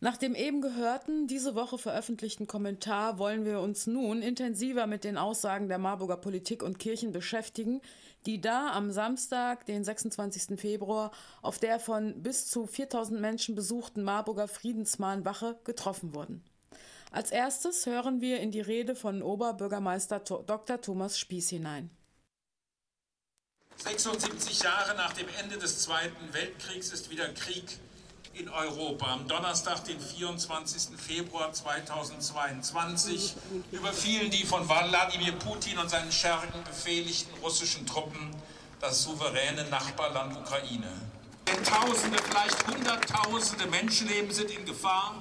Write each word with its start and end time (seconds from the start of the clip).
Nach 0.00 0.16
dem 0.16 0.36
eben 0.36 0.60
gehörten, 0.60 1.26
diese 1.26 1.56
Woche 1.56 1.76
veröffentlichten 1.76 2.46
Kommentar 2.46 3.18
wollen 3.18 3.44
wir 3.44 3.60
uns 3.60 3.88
nun 3.88 4.22
intensiver 4.22 4.86
mit 4.86 5.02
den 5.02 5.18
Aussagen 5.18 5.68
der 5.68 5.78
Marburger 5.78 6.16
Politik 6.16 6.62
und 6.62 6.78
Kirchen 6.78 7.10
beschäftigen, 7.10 7.80
die 8.24 8.40
da 8.40 8.72
am 8.72 8.92
Samstag, 8.92 9.66
den 9.66 9.82
26. 9.82 10.58
Februar, 10.60 11.10
auf 11.42 11.58
der 11.58 11.80
von 11.80 12.22
bis 12.22 12.46
zu 12.46 12.66
4000 12.66 13.20
Menschen 13.20 13.56
besuchten 13.56 14.04
Marburger 14.04 14.46
Friedensmahnwache 14.46 15.58
getroffen 15.64 16.14
wurden. 16.14 16.44
Als 17.10 17.32
erstes 17.32 17.86
hören 17.86 18.20
wir 18.20 18.38
in 18.38 18.52
die 18.52 18.60
Rede 18.60 18.94
von 18.94 19.20
Oberbürgermeister 19.20 20.20
Dr. 20.20 20.80
Thomas 20.80 21.18
Spieß 21.18 21.48
hinein. 21.48 21.90
76 23.78 24.62
Jahre 24.62 24.96
nach 24.96 25.12
dem 25.14 25.26
Ende 25.40 25.56
des 25.58 25.80
Zweiten 25.80 26.32
Weltkriegs 26.32 26.92
ist 26.92 27.10
wieder 27.10 27.28
Krieg 27.32 27.78
in 28.38 28.48
Europa. 28.48 29.12
Am 29.12 29.26
Donnerstag, 29.26 29.84
den 29.84 30.00
24. 30.00 30.96
Februar 30.96 31.52
2022, 31.52 33.34
überfielen 33.72 34.30
die 34.30 34.44
von 34.44 34.68
Wladimir 34.68 35.32
Putin 35.32 35.78
und 35.78 35.90
seinen 35.90 36.12
Schergen 36.12 36.62
befehligten 36.64 37.34
russischen 37.42 37.84
Truppen 37.86 38.30
das 38.80 39.02
souveräne 39.02 39.64
Nachbarland 39.70 40.36
Ukraine. 40.36 40.92
Denn 41.48 41.64
Tausende, 41.64 42.18
vielleicht 42.30 42.66
Hunderttausende 42.68 43.66
Menschenleben 43.66 44.30
sind 44.30 44.50
in 44.52 44.64
Gefahr. 44.64 45.14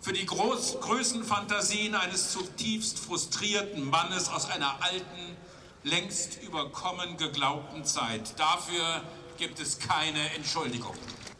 Für 0.00 0.12
die 0.14 0.24
Groß 0.24 0.80
Größenfantasien 0.80 1.94
eines 1.94 2.32
zutiefst 2.32 2.98
frustrierten 2.98 3.84
Mannes 3.84 4.30
aus 4.30 4.48
einer 4.48 4.82
alten, 4.82 5.36
längst 5.82 6.40
überkommen 6.42 7.18
geglaubten 7.18 7.84
Zeit. 7.84 8.38
Dafür 8.38 9.02
gibt 9.36 9.60
es 9.60 9.78
keine 9.78 10.34
Entschuldigung 10.34 10.96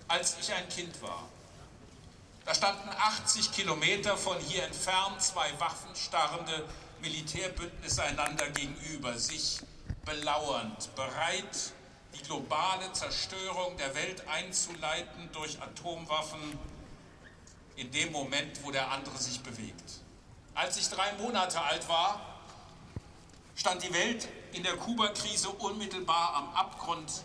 als 0.09 0.37
ich 0.41 0.53
ein 0.53 0.69
Kind 0.69 1.01
war. 1.03 1.29
Da 2.45 2.55
standen 2.55 2.89
80 2.89 3.53
Kilometer 3.53 4.17
von 4.17 4.39
hier 4.41 4.65
entfernt 4.65 5.21
zwei 5.21 5.49
waffenstarrende 5.59 6.65
Militärbündnisse 7.03 8.03
einander 8.03 8.49
gegenüber, 8.51 9.19
sich 9.19 9.61
belauernd, 10.07 10.95
bereit, 10.97 11.73
die 12.15 12.23
globale 12.23 12.91
Zerstörung 12.93 13.77
der 13.77 13.95
Welt 13.95 14.27
einzuleiten 14.29 15.29
durch 15.33 15.61
Atomwaffen 15.61 16.59
in 17.77 17.91
dem 17.93 18.11
Moment, 18.13 18.65
wo 18.65 18.71
der 18.71 18.91
andere 18.91 19.19
sich 19.19 19.41
bewegt. 19.43 20.01
Als 20.55 20.79
ich 20.79 20.89
drei 20.89 21.13
Monate 21.19 21.61
alt 21.61 21.87
war, 21.89 22.41
stand 23.55 23.83
die 23.83 23.93
Welt 23.93 24.27
in 24.53 24.63
der 24.63 24.77
Kuba-Krise 24.77 25.51
unmittelbar 25.51 26.35
am 26.35 26.55
Abgrund 26.55 27.23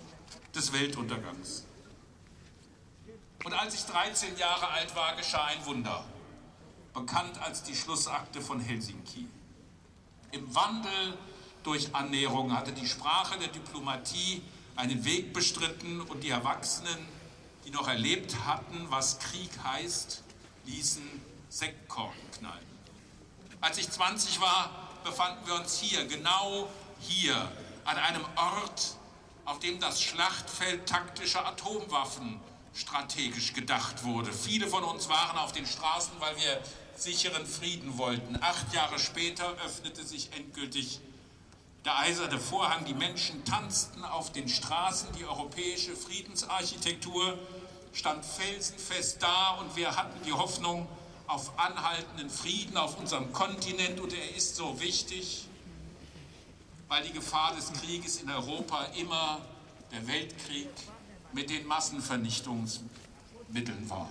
des 0.53 0.73
Weltuntergangs. 0.73 1.63
Und 3.43 3.53
als 3.53 3.75
ich 3.75 3.85
13 3.85 4.37
Jahre 4.37 4.69
alt 4.69 4.95
war, 4.95 5.15
geschah 5.15 5.45
ein 5.45 5.65
Wunder, 5.65 6.03
bekannt 6.93 7.37
als 7.41 7.63
die 7.63 7.75
Schlussakte 7.75 8.41
von 8.41 8.59
Helsinki. 8.61 9.27
Im 10.31 10.55
Wandel 10.55 11.17
durch 11.63 11.93
Annäherung 11.93 12.55
hatte 12.55 12.71
die 12.71 12.87
Sprache 12.87 13.37
der 13.39 13.49
Diplomatie 13.49 14.41
einen 14.75 15.03
Weg 15.03 15.33
bestritten 15.33 16.01
und 16.01 16.23
die 16.23 16.29
Erwachsenen, 16.29 16.97
die 17.65 17.69
noch 17.71 17.87
erlebt 17.87 18.35
hatten, 18.45 18.87
was 18.89 19.19
Krieg 19.19 19.51
heißt, 19.63 20.23
ließen 20.65 21.03
Sektkorken 21.49 22.31
knallen. 22.31 22.73
Als 23.61 23.77
ich 23.77 23.89
20 23.89 24.39
war, 24.41 24.89
befanden 25.03 25.45
wir 25.45 25.55
uns 25.55 25.79
hier, 25.79 26.05
genau 26.05 26.69
hier, 26.99 27.51
an 27.85 27.97
einem 27.97 28.23
Ort, 28.35 28.95
auf 29.45 29.59
dem 29.59 29.79
das 29.79 30.01
Schlachtfeld 30.01 30.87
taktischer 30.87 31.45
Atomwaffen 31.45 32.39
strategisch 32.73 33.53
gedacht 33.53 34.03
wurde. 34.03 34.33
Viele 34.33 34.67
von 34.67 34.83
uns 34.83 35.09
waren 35.09 35.37
auf 35.37 35.51
den 35.51 35.65
Straßen, 35.65 36.13
weil 36.19 36.35
wir 36.37 36.59
sicheren 36.95 37.45
Frieden 37.45 37.97
wollten. 37.97 38.37
Acht 38.41 38.73
Jahre 38.73 38.99
später 38.99 39.47
öffnete 39.65 40.03
sich 40.03 40.31
endgültig 40.33 40.99
der 41.85 41.97
eiserne 41.99 42.39
Vorhang. 42.39 42.85
Die 42.85 42.93
Menschen 42.93 43.43
tanzten 43.45 44.03
auf 44.03 44.31
den 44.31 44.47
Straßen. 44.47 45.09
Die 45.17 45.25
europäische 45.25 45.95
Friedensarchitektur 45.95 47.37
stand 47.93 48.25
felsenfest 48.25 49.21
da 49.21 49.51
und 49.59 49.75
wir 49.75 49.95
hatten 49.95 50.23
die 50.25 50.33
Hoffnung 50.33 50.87
auf 51.27 51.57
anhaltenden 51.57 52.29
Frieden 52.29 52.77
auf 52.77 52.97
unserem 52.97 53.31
Kontinent 53.33 53.99
und 53.99 54.13
er 54.13 54.35
ist 54.35 54.55
so 54.55 54.79
wichtig, 54.79 55.47
weil 56.87 57.03
die 57.03 57.13
Gefahr 57.13 57.55
des 57.55 57.71
Krieges 57.73 58.21
in 58.21 58.29
Europa 58.29 58.83
immer 58.97 59.41
der 59.91 60.05
Weltkrieg 60.07 60.69
mit 61.33 61.49
den 61.49 61.65
Massenvernichtungsmitteln 61.67 63.89
war. 63.89 64.09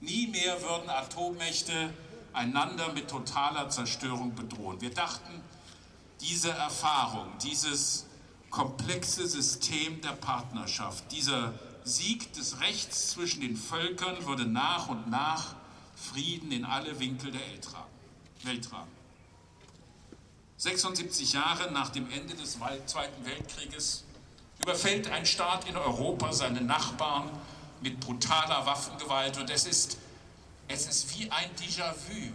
Nie 0.00 0.26
mehr 0.26 0.60
würden 0.62 0.88
Atommächte 0.88 1.92
einander 2.32 2.92
mit 2.92 3.08
totaler 3.08 3.68
Zerstörung 3.68 4.34
bedrohen. 4.34 4.80
Wir 4.80 4.90
dachten, 4.90 5.42
diese 6.20 6.50
Erfahrung, 6.50 7.26
dieses 7.42 8.06
komplexe 8.50 9.26
System 9.26 10.00
der 10.00 10.12
Partnerschaft, 10.12 11.10
dieser 11.12 11.54
Sieg 11.84 12.32
des 12.34 12.60
Rechts 12.60 13.10
zwischen 13.10 13.40
den 13.40 13.56
Völkern 13.56 14.26
würde 14.26 14.46
nach 14.46 14.88
und 14.88 15.10
nach 15.10 15.54
Frieden 15.94 16.52
in 16.52 16.64
alle 16.64 16.98
Winkel 16.98 17.30
der 17.30 17.40
Welt 18.42 18.64
tragen. 18.64 18.90
76 20.56 21.32
Jahre 21.32 21.72
nach 21.72 21.90
dem 21.90 22.10
Ende 22.10 22.34
des 22.34 22.58
Zweiten 22.86 23.24
Weltkrieges 23.24 24.04
überfällt 24.60 25.10
ein 25.10 25.24
Staat 25.24 25.68
in 25.68 25.76
Europa 25.76 26.32
seine 26.32 26.60
Nachbarn 26.60 27.30
mit 27.80 27.98
brutaler 27.98 28.66
Waffengewalt 28.66 29.38
und 29.38 29.50
es 29.50 29.66
ist, 29.66 29.96
es 30.68 30.86
ist 30.86 31.18
wie 31.18 31.30
ein 31.30 31.50
Déjà-vu. 31.56 32.32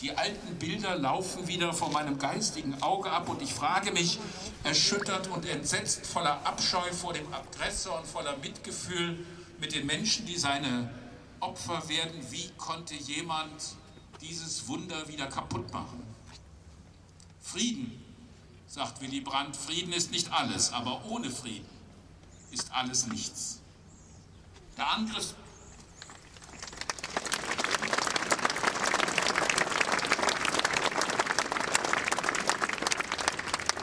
Die 0.00 0.16
alten 0.16 0.56
Bilder 0.56 0.96
laufen 0.96 1.46
wieder 1.46 1.72
vor 1.72 1.90
meinem 1.92 2.18
geistigen 2.18 2.82
Auge 2.82 3.10
ab 3.10 3.28
und 3.28 3.40
ich 3.42 3.54
frage 3.54 3.92
mich, 3.92 4.18
erschüttert 4.64 5.28
und 5.28 5.46
entsetzt, 5.46 6.06
voller 6.06 6.44
Abscheu 6.44 6.90
vor 6.92 7.12
dem 7.12 7.32
Aggressor 7.32 7.98
und 7.98 8.06
voller 8.06 8.36
Mitgefühl 8.38 9.24
mit 9.60 9.74
den 9.74 9.86
Menschen, 9.86 10.26
die 10.26 10.38
seine 10.38 10.90
Opfer 11.38 11.88
werden, 11.88 12.18
wie 12.30 12.48
konnte 12.56 12.94
jemand 12.94 13.76
dieses 14.20 14.66
Wunder 14.66 15.06
wieder 15.06 15.26
kaputt 15.26 15.72
machen? 15.72 16.02
Frieden 17.40 18.01
sagt 18.72 19.02
Willy 19.02 19.20
Brandt, 19.20 19.54
Frieden 19.54 19.92
ist 19.92 20.12
nicht 20.12 20.32
alles, 20.32 20.72
aber 20.72 21.04
ohne 21.04 21.30
Frieden 21.30 21.68
ist 22.52 22.72
alles 22.72 23.06
nichts. 23.06 23.60
Der 24.78 24.90
Angriff 24.90 25.34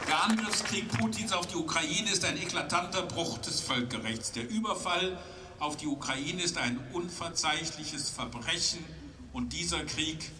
Der 0.08 0.24
Angriffskrieg 0.24 0.88
Putins 0.98 1.32
auf 1.32 1.46
die 1.46 1.54
Ukraine 1.54 2.10
ist 2.10 2.24
ein 2.24 2.36
eklatanter 2.36 3.02
Bruch 3.02 3.38
des 3.38 3.60
Völkerrechts. 3.60 4.32
Der 4.32 4.50
Überfall 4.50 5.16
auf 5.60 5.76
die 5.76 5.86
Ukraine 5.86 6.42
ist 6.42 6.58
ein 6.58 6.80
unverzeihliches 6.92 8.10
Verbrechen 8.10 8.84
und 9.32 9.52
dieser 9.52 9.84
Krieg 9.84 10.32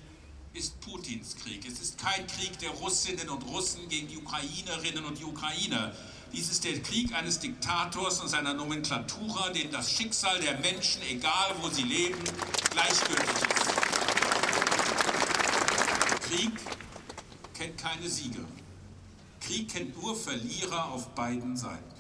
ist 0.53 0.81
Putins 0.81 1.37
Krieg. 1.37 1.65
Es 1.67 1.81
ist 1.81 1.99
kein 1.99 2.27
Krieg 2.27 2.59
der 2.59 2.71
Russinnen 2.71 3.29
und 3.29 3.43
Russen 3.45 3.89
gegen 3.89 4.09
die 4.09 4.17
Ukrainerinnen 4.17 5.05
und 5.05 5.19
die 5.19 5.25
Ukrainer. 5.25 5.95
Dies 6.33 6.51
ist 6.51 6.65
der 6.65 6.81
Krieg 6.83 7.13
eines 7.15 7.39
Diktators 7.39 8.21
und 8.21 8.29
seiner 8.29 8.55
Nomenklatura, 8.55 9.51
denen 9.51 9.73
das 9.73 9.93
Schicksal 9.93 10.41
der 10.41 10.59
Menschen, 10.59 11.03
egal 11.03 11.55
wo 11.61 11.69
sie 11.69 11.83
leben, 11.83 12.23
gleichgültig 12.71 13.27
ist. 13.27 13.71
Krieg 16.29 16.53
kennt 17.55 17.79
keine 17.79 18.09
Sieger. 18.09 18.45
Krieg 19.41 19.69
kennt 19.69 20.01
nur 20.01 20.17
Verlierer 20.17 20.93
auf 20.93 21.09
beiden 21.15 21.57
Seiten. 21.57 21.95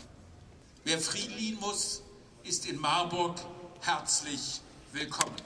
Wer 0.84 1.00
fliehen 1.00 1.58
muss, 1.60 2.02
ist 2.44 2.66
in 2.66 2.80
Marburg 2.80 3.36
herzlich 3.80 4.60
willkommen. 4.92 5.36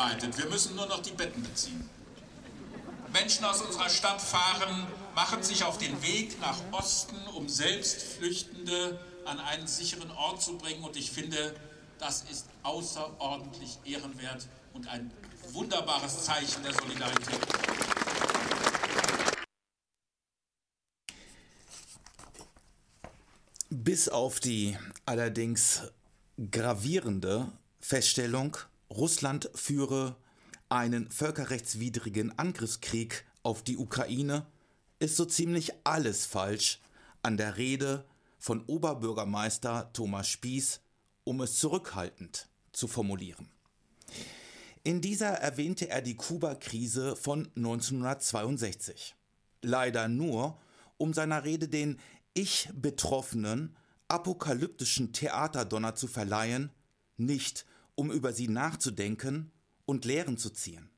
Vorbereitet. 0.00 0.36
Wir 0.38 0.46
müssen 0.46 0.76
nur 0.76 0.86
noch 0.86 1.00
die 1.02 1.12
Betten 1.12 1.42
beziehen. 1.42 1.88
Menschen 3.12 3.44
aus 3.44 3.60
unserer 3.60 3.88
Stadt 3.88 4.20
fahren, 4.20 4.86
machen 5.14 5.42
sich 5.42 5.64
auf 5.64 5.78
den 5.78 6.00
Weg 6.02 6.40
nach 6.40 6.58
Osten, 6.72 7.16
um 7.34 7.48
selbst 7.48 8.02
Flüchtende 8.02 8.98
an 9.24 9.40
einen 9.40 9.66
sicheren 9.66 10.10
Ort 10.12 10.40
zu 10.40 10.56
bringen. 10.56 10.84
Und 10.84 10.96
ich 10.96 11.10
finde, 11.10 11.54
das 11.98 12.22
ist 12.30 12.46
außerordentlich 12.62 13.78
ehrenwert 13.84 14.46
und 14.72 14.88
ein 14.88 15.10
wunderbares 15.52 16.24
Zeichen 16.24 16.62
der 16.62 16.72
Solidarität. 16.72 17.40
Bis 23.70 24.08
auf 24.08 24.40
die 24.40 24.76
allerdings 25.04 25.82
gravierende 26.50 27.50
Feststellung, 27.80 28.56
Russland 28.90 29.50
führe 29.54 30.16
einen 30.68 31.10
völkerrechtswidrigen 31.10 32.38
Angriffskrieg 32.38 33.24
auf 33.42 33.62
die 33.62 33.76
Ukraine, 33.76 34.46
ist 34.98 35.16
so 35.16 35.24
ziemlich 35.24 35.72
alles 35.84 36.26
falsch 36.26 36.80
an 37.22 37.36
der 37.36 37.56
Rede 37.56 38.04
von 38.38 38.64
Oberbürgermeister 38.66 39.92
Thomas 39.92 40.28
Spieß, 40.28 40.80
um 41.24 41.40
es 41.40 41.56
zurückhaltend 41.56 42.48
zu 42.72 42.88
formulieren. 42.88 43.50
In 44.82 45.00
dieser 45.00 45.28
erwähnte 45.28 45.88
er 45.88 46.00
die 46.00 46.16
Kuba-Krise 46.16 47.14
von 47.14 47.48
1962. 47.54 49.14
Leider 49.62 50.08
nur, 50.08 50.58
um 50.96 51.12
seiner 51.12 51.44
Rede 51.44 51.68
den 51.68 51.98
Ich-Betroffenen 52.32 53.76
apokalyptischen 54.08 55.12
Theaterdonner 55.12 55.94
zu 55.94 56.08
verleihen, 56.08 56.70
nicht 57.18 57.66
um 58.00 58.10
über 58.10 58.32
sie 58.32 58.48
nachzudenken 58.48 59.52
und 59.84 60.06
Lehren 60.06 60.38
zu 60.38 60.48
ziehen. 60.48 60.88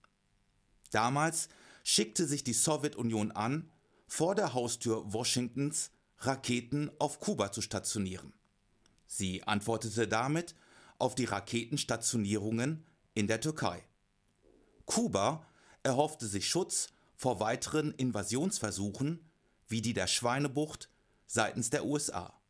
Damals 0.92 1.48
schickte 1.82 2.28
sich 2.28 2.44
die 2.44 2.52
Sowjetunion 2.52 3.32
an, 3.32 3.72
vor 4.06 4.36
der 4.36 4.54
Haustür 4.54 5.12
Washingtons 5.12 5.90
Raketen 6.18 6.92
auf 7.00 7.18
Kuba 7.18 7.50
zu 7.50 7.60
stationieren. 7.60 8.32
Sie 9.08 9.42
antwortete 9.42 10.06
damit 10.06 10.54
auf 11.00 11.16
die 11.16 11.24
Raketenstationierungen 11.24 12.86
in 13.14 13.26
der 13.26 13.40
Türkei. 13.40 13.82
Kuba 14.86 15.44
erhoffte 15.82 16.28
sich 16.28 16.48
Schutz 16.48 16.86
vor 17.16 17.40
weiteren 17.40 17.90
Invasionsversuchen 17.94 19.28
wie 19.66 19.82
die 19.82 19.92
der 19.92 20.06
Schweinebucht 20.06 20.88
seitens 21.26 21.68
der 21.68 21.84
USA. 21.84 22.40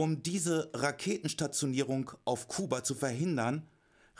Um 0.00 0.22
diese 0.22 0.70
Raketenstationierung 0.74 2.12
auf 2.24 2.46
Kuba 2.46 2.84
zu 2.84 2.94
verhindern, 2.94 3.66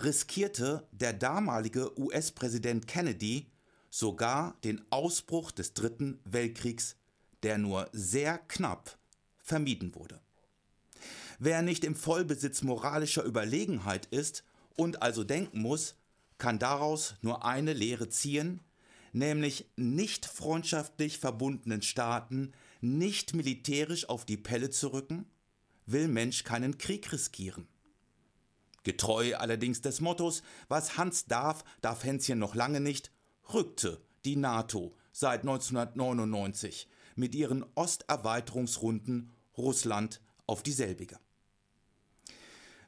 riskierte 0.00 0.88
der 0.90 1.12
damalige 1.12 1.96
US-Präsident 1.96 2.88
Kennedy 2.88 3.46
sogar 3.88 4.56
den 4.64 4.84
Ausbruch 4.90 5.52
des 5.52 5.74
Dritten 5.74 6.18
Weltkriegs, 6.24 6.96
der 7.44 7.58
nur 7.58 7.88
sehr 7.92 8.38
knapp 8.38 8.98
vermieden 9.40 9.94
wurde. 9.94 10.20
Wer 11.38 11.62
nicht 11.62 11.84
im 11.84 11.94
Vollbesitz 11.94 12.62
moralischer 12.62 13.22
Überlegenheit 13.22 14.06
ist 14.06 14.42
und 14.76 15.00
also 15.00 15.22
denken 15.22 15.60
muss, 15.60 15.94
kann 16.38 16.58
daraus 16.58 17.14
nur 17.22 17.44
eine 17.44 17.72
Lehre 17.72 18.08
ziehen, 18.08 18.62
nämlich 19.12 19.70
nicht 19.76 20.26
freundschaftlich 20.26 21.18
verbundenen 21.20 21.82
Staaten 21.82 22.50
nicht 22.80 23.32
militärisch 23.32 24.08
auf 24.08 24.24
die 24.24 24.36
Pelle 24.36 24.70
zu 24.70 24.92
rücken, 24.92 25.24
will 25.90 26.08
Mensch 26.08 26.44
keinen 26.44 26.78
Krieg 26.78 27.12
riskieren. 27.12 27.66
Getreu 28.84 29.36
allerdings 29.36 29.80
des 29.80 30.00
Mottos, 30.00 30.42
was 30.68 30.96
Hans 30.96 31.26
darf, 31.26 31.64
darf 31.80 32.04
Hänschen 32.04 32.38
noch 32.38 32.54
lange 32.54 32.80
nicht, 32.80 33.10
rückte 33.52 34.00
die 34.24 34.36
NATO 34.36 34.96
seit 35.12 35.40
1999 35.40 36.88
mit 37.16 37.34
ihren 37.34 37.64
Osterweiterungsrunden 37.74 39.30
Russland 39.56 40.20
auf 40.46 40.62
dieselbige. 40.62 41.18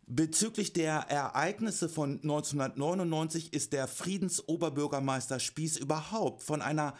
Bezüglich 0.06 0.72
der 0.72 0.94
Ereignisse 1.08 1.88
von 1.88 2.14
1999 2.14 3.52
ist 3.52 3.72
der 3.72 3.86
Friedensoberbürgermeister 3.86 5.38
Spieß 5.38 5.76
überhaupt 5.76 6.42
von 6.42 6.62
einer 6.62 6.96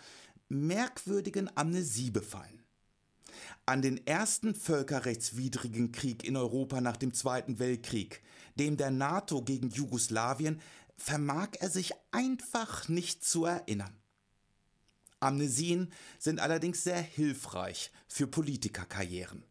merkwürdigen 0.48 1.50
Amnesie 1.56 2.10
befallen. 2.10 2.59
An 3.70 3.82
den 3.82 4.04
ersten 4.04 4.56
völkerrechtswidrigen 4.56 5.92
Krieg 5.92 6.24
in 6.24 6.36
Europa 6.36 6.80
nach 6.80 6.96
dem 6.96 7.14
Zweiten 7.14 7.60
Weltkrieg, 7.60 8.20
dem 8.56 8.76
der 8.76 8.90
NATO 8.90 9.42
gegen 9.42 9.70
Jugoslawien, 9.70 10.60
vermag 10.96 11.50
er 11.60 11.70
sich 11.70 11.92
einfach 12.10 12.88
nicht 12.88 13.22
zu 13.24 13.44
erinnern. 13.44 13.96
Amnesien 15.20 15.92
sind 16.18 16.40
allerdings 16.40 16.82
sehr 16.82 17.00
hilfreich 17.00 17.92
für 18.08 18.26
Politikerkarrieren. 18.26 19.44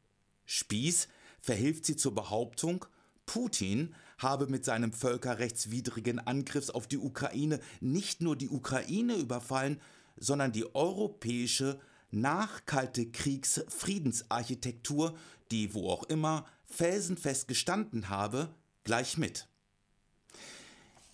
Spieß 0.43 1.07
verhilft 1.39 1.85
sie 1.85 1.95
zur 1.95 2.13
Behauptung, 2.13 2.85
Putin 3.25 3.95
habe 4.17 4.47
mit 4.47 4.65
seinem 4.65 4.91
völkerrechtswidrigen 4.91 6.19
Angriff 6.19 6.67
auf 6.71 6.87
die 6.87 6.97
Ukraine 6.97 7.61
nicht 7.79 8.19
nur 8.19 8.35
die 8.35 8.49
Ukraine 8.49 9.15
überfallen, 9.15 9.79
sondern 10.17 10.51
die 10.51 10.75
europäische 10.75 11.79
Nachkalte 12.11 13.11
Kriegsfriedensarchitektur, 13.11 15.17
die 15.51 15.73
wo 15.73 15.89
auch 15.89 16.03
immer 16.03 16.45
felsenfest 16.65 17.47
gestanden 17.47 18.09
habe, 18.09 18.53
gleich 18.83 19.17
mit. 19.17 19.47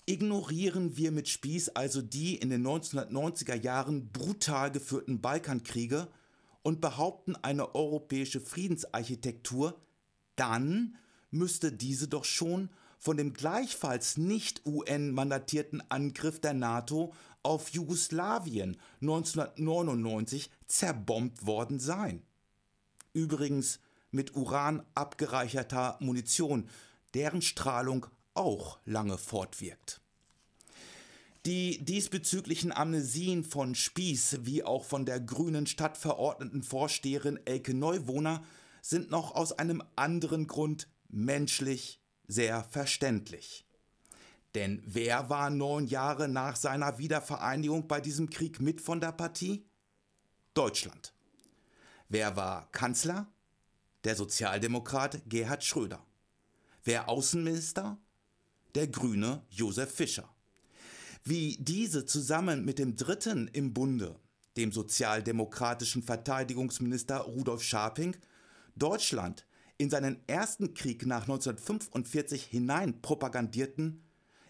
Ignorieren 0.05 0.97
wir 0.97 1.11
mit 1.11 1.27
Spieß 1.27 1.69
also 1.69 2.01
die 2.01 2.35
in 2.35 2.51
den 2.51 2.65
1990er 2.65 3.55
Jahren 3.55 4.11
brutal 4.11 4.71
geführten 4.71 5.19
Balkankriege 5.19 6.07
und 6.61 6.79
behaupten 6.79 7.35
eine 7.35 7.73
europäische 7.73 8.39
Friedensarchitektur, 8.39 9.81
dann 10.35 10.95
müsste 11.31 11.71
diese 11.71 12.07
doch 12.07 12.23
schon 12.23 12.69
von 12.99 13.17
dem 13.17 13.33
gleichfalls 13.33 14.17
nicht 14.17 14.65
UN-mandatierten 14.65 15.83
Angriff 15.89 16.39
der 16.39 16.53
NATO 16.53 17.13
auf 17.43 17.69
Jugoslawien 17.69 18.77
1999 19.01 20.49
zerbombt 20.67 21.45
worden 21.45 21.79
sein. 21.79 22.23
Übrigens 23.13 23.79
mit 24.11 24.35
Uran 24.35 24.83
abgereicherter 24.95 25.97
Munition, 25.99 26.69
deren 27.13 27.41
Strahlung 27.41 28.07
auch 28.33 28.79
lange 28.85 29.17
fortwirkt. 29.17 30.01
Die 31.45 31.83
diesbezüglichen 31.85 32.71
Amnesien 32.71 33.43
von 33.43 33.75
Spieß 33.75 34.39
wie 34.41 34.63
auch 34.63 34.83
von 34.83 35.05
der 35.05 35.19
grünen 35.19 35.67
Stadtverordnetenvorsteherin 35.67 37.39
Elke 37.45 37.75
Neuwohner 37.75 38.43
sind 38.81 39.11
noch 39.11 39.35
aus 39.35 39.51
einem 39.51 39.83
anderen 39.95 40.47
Grund 40.47 40.87
menschlich 41.07 42.01
sehr 42.27 42.63
verständlich. 42.63 43.65
Denn 44.55 44.81
wer 44.85 45.29
war 45.29 45.49
neun 45.49 45.85
Jahre 45.85 46.27
nach 46.27 46.55
seiner 46.55 46.97
Wiedervereinigung 46.97 47.87
bei 47.87 47.99
diesem 47.99 48.29
Krieg 48.29 48.61
mit 48.61 48.79
von 48.79 49.01
der 49.01 49.11
Partie? 49.11 49.65
Deutschland. 50.53 51.13
Wer 52.07 52.35
war 52.37 52.71
Kanzler? 52.71 53.27
Der 54.05 54.15
Sozialdemokrat 54.15 55.21
Gerhard 55.27 55.63
Schröder. 55.63 56.05
Wer 56.83 57.09
Außenminister? 57.09 57.97
Der 58.75 58.87
Grüne 58.87 59.41
Josef 59.49 59.93
Fischer. 59.93 60.29
Wie 61.23 61.57
diese 61.59 62.05
zusammen 62.05 62.63
mit 62.63 62.77
dem 62.79 62.95
Dritten 62.95 63.47
im 63.47 63.73
Bunde, 63.73 64.19
dem 64.55 64.71
sozialdemokratischen 64.71 66.03
Verteidigungsminister 66.03 67.17
Rudolf 67.17 67.63
Scharping, 67.63 68.15
Deutschland 68.75 69.45
in 69.77 69.89
seinen 69.89 70.19
ersten 70.27 70.73
Krieg 70.73 71.05
nach 71.05 71.23
1945 71.23 72.45
hinein 72.45 73.01
propagandierten, 73.01 74.03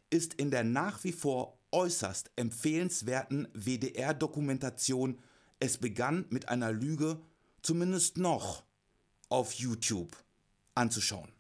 ist 0.10 0.36
in 0.36 0.52
der 0.52 0.64
nach 0.64 1.04
wie 1.04 1.12
vor 1.12 1.58
äußerst 1.72 2.32
empfehlenswerten 2.36 3.48
WDR-Dokumentation 3.54 5.20
Es 5.60 5.78
begann 5.78 6.26
mit 6.30 6.50
einer 6.50 6.72
Lüge, 6.72 7.20
zumindest 7.62 8.18
noch, 8.18 8.64
auf 9.30 9.54
YouTube 9.54 10.16
anzuschauen. 10.76 11.32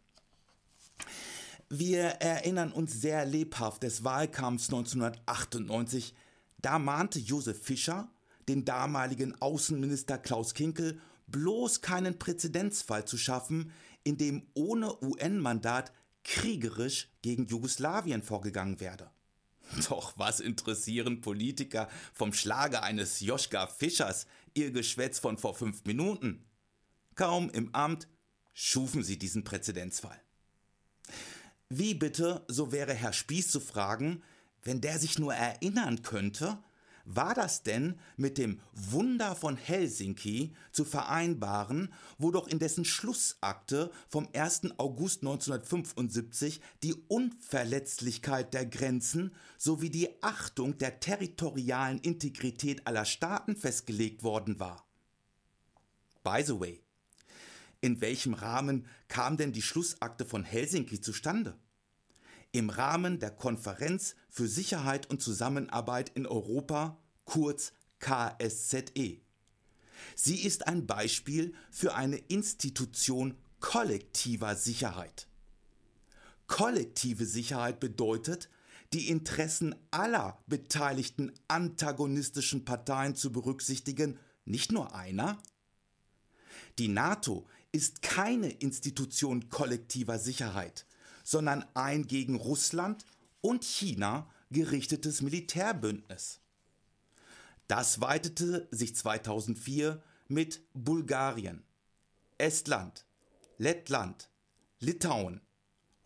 Wir 1.69 2.03
erinnern 2.03 2.71
uns 2.71 3.01
sehr 3.01 3.25
lebhaft 3.25 3.83
des 3.83 4.03
Wahlkampfs 4.03 4.69
1998. 4.69 6.15
Da 6.57 6.79
mahnte 6.79 7.19
Josef 7.19 7.61
Fischer 7.61 8.09
den 8.47 8.65
damaligen 8.65 9.39
Außenminister 9.41 10.17
Klaus 10.17 10.53
Kinkel 10.53 10.99
bloß 11.27 11.81
keinen 11.81 12.19
Präzedenzfall 12.19 13.05
zu 13.05 13.17
schaffen, 13.17 13.71
in 14.03 14.17
dem 14.17 14.47
ohne 14.53 15.01
UN-Mandat 15.01 15.91
kriegerisch 16.23 17.09
gegen 17.21 17.45
Jugoslawien 17.45 18.23
vorgegangen 18.23 18.79
werde. 18.79 19.09
Doch 19.89 20.13
was 20.17 20.39
interessieren 20.39 21.21
Politiker 21.21 21.89
vom 22.13 22.33
Schlage 22.33 22.83
eines 22.83 23.19
Joschka 23.19 23.67
Fischers 23.67 24.27
ihr 24.53 24.71
Geschwätz 24.71 25.19
von 25.19 25.37
vor 25.37 25.55
fünf 25.55 25.85
Minuten? 25.85 26.45
Kaum 27.15 27.49
im 27.49 27.73
Amt 27.73 28.07
schufen 28.53 29.03
sie 29.03 29.17
diesen 29.17 29.43
Präzedenzfall. 29.43 30.19
Wie 31.69 31.93
bitte, 31.93 32.45
so 32.47 32.71
wäre 32.71 32.93
Herr 32.93 33.13
Spieß 33.13 33.49
zu 33.49 33.59
fragen, 33.59 34.21
wenn 34.61 34.81
der 34.81 34.99
sich 34.99 35.19
nur 35.19 35.33
erinnern 35.33 36.03
könnte, 36.03 36.57
war 37.05 37.35
das 37.35 37.63
denn 37.63 37.99
mit 38.17 38.37
dem 38.37 38.59
Wunder 38.73 39.35
von 39.35 39.55
Helsinki 39.55 40.53
zu 40.71 40.83
vereinbaren, 40.83 41.93
wo 42.17 42.31
doch 42.31 42.47
in 42.47 42.59
dessen 42.59 42.83
Schlussakte 42.83 43.91
vom 44.09 44.27
1. 44.33 44.71
August 44.77 45.21
1975 45.21 46.61
die 46.83 46.95
Unverletzlichkeit 47.07 48.53
der 48.53 48.65
Grenzen 48.65 49.33
sowie 49.57 49.89
die 49.89 50.21
Achtung 50.21 50.77
der 50.77 50.99
territorialen 50.99 51.99
Integrität 51.99 52.85
aller 52.87 53.05
Staaten 53.05 53.55
festgelegt 53.55 54.23
worden 54.23 54.59
war? 54.59 54.85
By 56.23 56.43
the 56.43 56.59
way, 56.59 56.81
in 57.81 58.01
welchem 58.01 58.33
Rahmen 58.33 58.87
kam 59.07 59.37
denn 59.37 59.53
die 59.53 59.61
Schlussakte 59.61 60.25
von 60.25 60.43
Helsinki 60.43 60.99
zustande? 60.99 61.55
Im 62.57 62.69
Rahmen 62.69 63.19
der 63.19 63.31
Konferenz 63.31 64.15
für 64.29 64.47
Sicherheit 64.47 65.09
und 65.09 65.21
Zusammenarbeit 65.21 66.11
in 66.15 66.25
Europa, 66.25 66.97
kurz 67.25 67.73
KSZE. 67.99 69.19
Sie 70.15 70.41
ist 70.41 70.67
ein 70.67 70.85
Beispiel 70.85 71.53
für 71.71 71.95
eine 71.95 72.17
Institution 72.17 73.35
kollektiver 73.59 74.55
Sicherheit. 74.55 75.27
Kollektive 76.47 77.25
Sicherheit 77.25 77.79
bedeutet, 77.79 78.49
die 78.93 79.09
Interessen 79.09 79.75
aller 79.91 80.41
beteiligten 80.47 81.33
antagonistischen 81.47 82.63
Parteien 82.63 83.15
zu 83.15 83.31
berücksichtigen, 83.31 84.19
nicht 84.45 84.71
nur 84.71 84.95
einer? 84.95 85.41
Die 86.77 86.87
NATO 86.87 87.47
ist 87.71 88.01
keine 88.01 88.49
Institution 88.49 89.49
kollektiver 89.49 90.19
Sicherheit, 90.19 90.85
sondern 91.25 91.65
ein 91.73 92.07
gegen 92.07 92.35
Russland 92.35 93.03
und 93.41 93.65
China 93.65 94.29
gerichtetes 94.51 95.21
Militärbündnis. 95.21 96.39
Das 97.67 97.99
weitete 97.99 98.67
sich 98.71 98.95
2004 98.95 100.01
mit 100.27 100.61
Bulgarien, 100.73 101.63
Estland, 102.37 103.05
Lettland, 103.57 104.29
Litauen, 104.79 105.41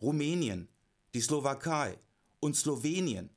Rumänien, 0.00 0.68
die 1.12 1.20
Slowakei 1.20 1.98
und 2.40 2.56
Slowenien 2.56 3.28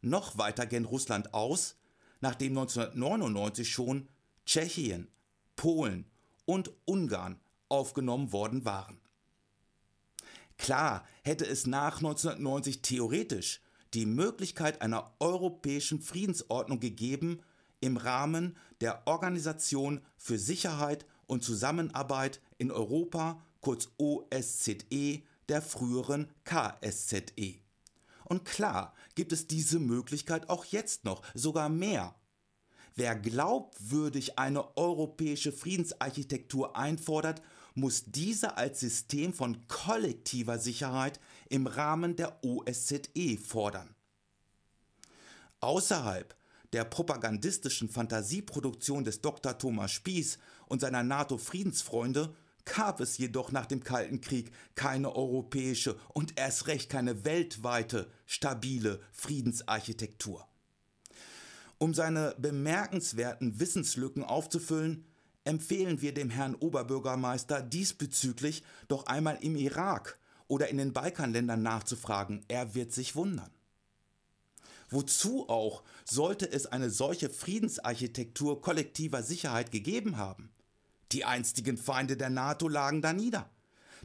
noch 0.00 0.38
weiter 0.38 0.66
gen 0.66 0.84
Russland 0.84 1.34
aus, 1.34 1.76
nachdem 2.20 2.56
1999 2.56 3.68
schon 3.68 4.08
Tschechien, 4.46 5.08
Polen 5.56 6.08
und 6.44 6.70
Ungarn 6.84 7.40
aufgenommen 7.68 8.30
worden 8.32 8.64
waren. 8.64 9.00
Klar 10.62 11.04
hätte 11.24 11.44
es 11.44 11.66
nach 11.66 11.96
1990 11.96 12.82
theoretisch 12.82 13.60
die 13.94 14.06
Möglichkeit 14.06 14.80
einer 14.80 15.12
europäischen 15.18 16.00
Friedensordnung 16.00 16.78
gegeben 16.78 17.40
im 17.80 17.96
Rahmen 17.96 18.56
der 18.80 19.08
Organisation 19.08 20.02
für 20.16 20.38
Sicherheit 20.38 21.04
und 21.26 21.42
Zusammenarbeit 21.42 22.40
in 22.58 22.70
Europa, 22.70 23.44
kurz 23.60 23.88
OSZE, 23.98 25.22
der 25.48 25.62
früheren 25.62 26.30
KSZE. 26.44 27.56
Und 28.24 28.44
klar 28.44 28.94
gibt 29.16 29.32
es 29.32 29.48
diese 29.48 29.80
Möglichkeit 29.80 30.48
auch 30.48 30.64
jetzt 30.66 31.04
noch, 31.04 31.22
sogar 31.34 31.70
mehr. 31.70 32.14
Wer 32.94 33.16
glaubwürdig 33.16 34.38
eine 34.38 34.76
europäische 34.76 35.50
Friedensarchitektur 35.50 36.76
einfordert, 36.76 37.42
muss 37.74 38.04
diese 38.06 38.56
als 38.56 38.80
System 38.80 39.32
von 39.32 39.66
kollektiver 39.68 40.58
Sicherheit 40.58 41.20
im 41.48 41.66
Rahmen 41.66 42.16
der 42.16 42.44
OSZE 42.44 43.38
fordern. 43.38 43.94
Außerhalb 45.60 46.34
der 46.72 46.84
propagandistischen 46.84 47.88
Fantasieproduktion 47.88 49.04
des 49.04 49.20
Dr. 49.20 49.56
Thomas 49.58 49.92
Spieß 49.92 50.38
und 50.66 50.80
seiner 50.80 51.02
NATO-Friedensfreunde 51.02 52.34
gab 52.64 53.00
es 53.00 53.18
jedoch 53.18 53.52
nach 53.52 53.66
dem 53.66 53.82
Kalten 53.82 54.20
Krieg 54.20 54.52
keine 54.74 55.14
europäische 55.14 55.98
und 56.14 56.38
erst 56.38 56.66
recht 56.68 56.90
keine 56.90 57.24
weltweite 57.24 58.10
stabile 58.26 59.00
Friedensarchitektur. 59.12 60.46
Um 61.78 61.94
seine 61.94 62.34
bemerkenswerten 62.38 63.58
Wissenslücken 63.58 64.22
aufzufüllen, 64.22 65.04
empfehlen 65.44 66.00
wir 66.00 66.14
dem 66.14 66.30
Herrn 66.30 66.54
Oberbürgermeister 66.54 67.62
diesbezüglich 67.62 68.62
doch 68.88 69.06
einmal 69.06 69.38
im 69.40 69.56
Irak 69.56 70.18
oder 70.48 70.68
in 70.68 70.78
den 70.78 70.92
Balkanländern 70.92 71.62
nachzufragen. 71.62 72.44
Er 72.48 72.74
wird 72.74 72.92
sich 72.92 73.16
wundern. 73.16 73.50
Wozu 74.90 75.48
auch 75.48 75.82
sollte 76.04 76.50
es 76.52 76.66
eine 76.66 76.90
solche 76.90 77.30
Friedensarchitektur 77.30 78.60
kollektiver 78.60 79.22
Sicherheit 79.22 79.70
gegeben 79.70 80.18
haben? 80.18 80.52
Die 81.12 81.24
einstigen 81.24 81.78
Feinde 81.78 82.16
der 82.16 82.30
NATO 82.30 82.68
lagen 82.68 83.00
da 83.00 83.12
nieder. 83.12 83.50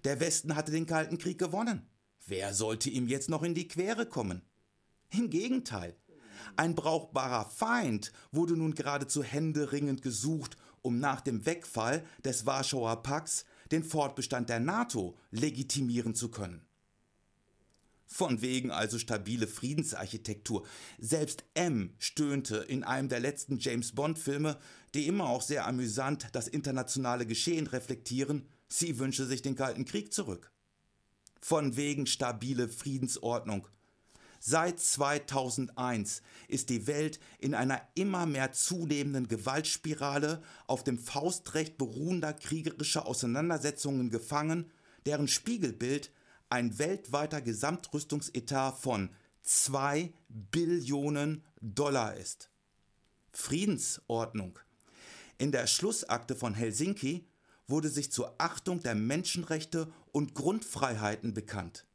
Der 0.06 0.20
Westen 0.20 0.56
hatte 0.56 0.72
den 0.72 0.86
Kalten 0.86 1.18
Krieg 1.18 1.38
gewonnen. 1.38 1.86
Wer 2.26 2.54
sollte 2.54 2.90
ihm 2.90 3.08
jetzt 3.08 3.30
noch 3.30 3.44
in 3.44 3.56
die 3.56 3.68
Quere 3.68 4.06
kommen? 4.06 4.42
Im 5.12 5.30
Gegenteil. 5.30 5.96
Ein 6.56 6.76
brauchbarer 6.76 7.50
Feind 7.50 8.12
wurde 8.32 8.56
nun 8.56 8.74
geradezu 8.74 9.24
händeringend 9.24 10.02
gesucht, 10.02 10.58
um 10.82 11.00
nach 11.00 11.22
dem 11.22 11.46
Wegfall 11.46 12.06
des 12.24 12.46
Warschauer 12.46 13.04
Pakts 13.04 13.46
den 13.72 13.84
Fortbestand 13.84 14.50
der 14.50 14.60
NATO 14.60 15.18
legitimieren 15.32 16.16
zu 16.16 16.30
können. 16.30 16.68
Von 18.10 18.42
wegen 18.42 18.72
also 18.72 19.00
stabile 19.00 19.48
Friedensarchitektur. 19.48 20.66
Selbst 20.98 21.44
M 21.56 21.94
stöhnte 22.00 22.58
in 22.58 22.86
einem 22.86 23.10
der 23.10 23.20
letzten 23.20 23.60
James 23.60 23.94
Bond-Filme, 23.94 24.58
die 24.96 25.08
immer 25.08 25.30
auch 25.30 25.42
sehr 25.42 25.68
amüsant 25.68 26.30
das 26.32 26.48
internationale 26.48 27.26
Geschehen 27.26 27.68
reflektieren, 27.68 28.48
sie 28.70 28.98
wünsche 28.98 29.26
sich 29.26 29.42
den 29.42 29.56
Kalten 29.56 29.84
Krieg 29.84 30.14
zurück. 30.14 30.52
Von 31.42 31.76
wegen 31.76 32.06
stabile 32.06 32.70
Friedensordnung. 32.70 33.68
Seit 34.40 34.80
2001 34.80 36.22
ist 36.48 36.70
die 36.70 36.88
Welt 36.88 37.20
in 37.40 37.54
einer 37.54 37.82
immer 37.96 38.26
mehr 38.26 38.52
zunehmenden 38.52 39.28
Gewaltspirale 39.28 40.42
auf 40.68 40.84
dem 40.84 41.00
Faustrecht 41.00 41.78
beruhender 41.78 42.34
kriegerischer 42.34 43.06
Auseinandersetzungen 43.06 44.10
gefangen, 44.10 44.72
deren 45.06 45.28
Spiegelbild 45.28 46.12
ein 46.50 46.78
weltweiter 46.80 47.42
Gesamtrüstungsetat 47.42 48.78
von 48.78 49.10
2 49.44 50.14
Billionen 50.30 51.44
Dollar 51.62 52.16
ist. 52.16 52.50
Friedensordnung. 53.32 54.60
In 55.38 55.52
der 55.52 55.68
Schlussakte 55.68 56.36
von 56.36 56.54
Helsinki 56.54 57.28
wurde 57.68 57.90
sich 57.90 58.12
zur 58.12 58.36
Achtung 58.40 58.82
der 58.82 58.96
Menschenrechte 58.96 59.92
und 60.12 60.34
Grundfreiheiten 60.36 61.34
bekannt. 61.34 61.86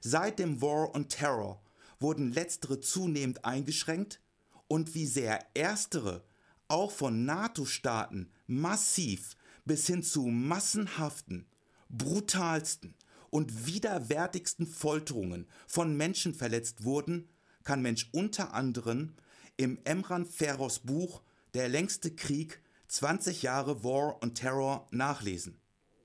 Seit 0.00 0.38
dem 0.38 0.60
War 0.60 0.94
on 0.94 1.08
Terror 1.08 1.62
wurden 1.98 2.32
letztere 2.32 2.80
zunehmend 2.80 3.44
eingeschränkt 3.44 4.20
und 4.68 4.94
wie 4.94 5.06
sehr 5.06 5.44
erstere 5.54 6.24
auch 6.68 6.90
von 6.90 7.24
NATO-Staaten 7.24 8.30
massiv 8.46 9.36
bis 9.64 9.86
hin 9.86 10.02
zu 10.02 10.22
massenhaften, 10.22 11.46
brutalsten 11.88 12.94
und 13.30 13.66
widerwärtigsten 13.66 14.66
Folterungen 14.66 15.46
von 15.66 15.96
Menschen 15.96 16.34
verletzt 16.34 16.84
wurden, 16.84 17.28
kann 17.64 17.82
Mensch 17.82 18.08
unter 18.12 18.54
anderem 18.54 19.14
im 19.56 19.78
Emran 19.84 20.26
Feros 20.26 20.80
Buch 20.80 21.22
Der 21.54 21.68
längste 21.68 22.14
Krieg 22.14 22.62
20 22.88 23.42
Jahre 23.42 23.82
War 23.82 24.22
on 24.22 24.34
Terror 24.34 24.86
nachlesen. 24.90 25.60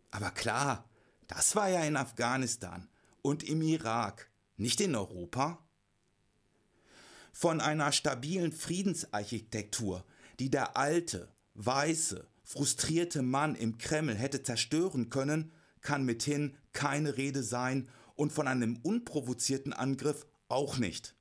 Aber 0.10 0.32
klar, 0.32 0.90
das 1.28 1.56
war 1.56 1.70
ja 1.70 1.84
in 1.84 1.98
Afghanistan 1.98 2.90
und 3.22 3.44
im 3.44 3.62
Irak, 3.62 4.32
nicht 4.58 4.82
in 4.82 4.96
Europa. 4.96 5.64
Von 7.32 7.62
einer 7.62 7.92
stabilen 7.92 8.52
Friedensarchitektur, 8.52 10.06
die 10.40 10.50
der 10.50 10.78
alte, 10.78 11.30
weiße, 11.54 12.28
frustrierte 12.44 13.22
Mann 13.22 13.56
im 13.56 13.78
Kreml 13.78 14.16
hätte 14.16 14.44
zerstören 14.44 15.10
können, 15.10 15.52
kann 15.82 16.04
mithin 16.04 16.58
keine 16.74 17.18
Rede 17.18 17.44
sein 17.44 17.88
und 18.16 18.32
von 18.32 18.48
einem 18.48 18.78
unprovozierten 18.84 19.74
Angriff 19.74 20.26
auch 20.48 20.78
nicht. 20.78 21.16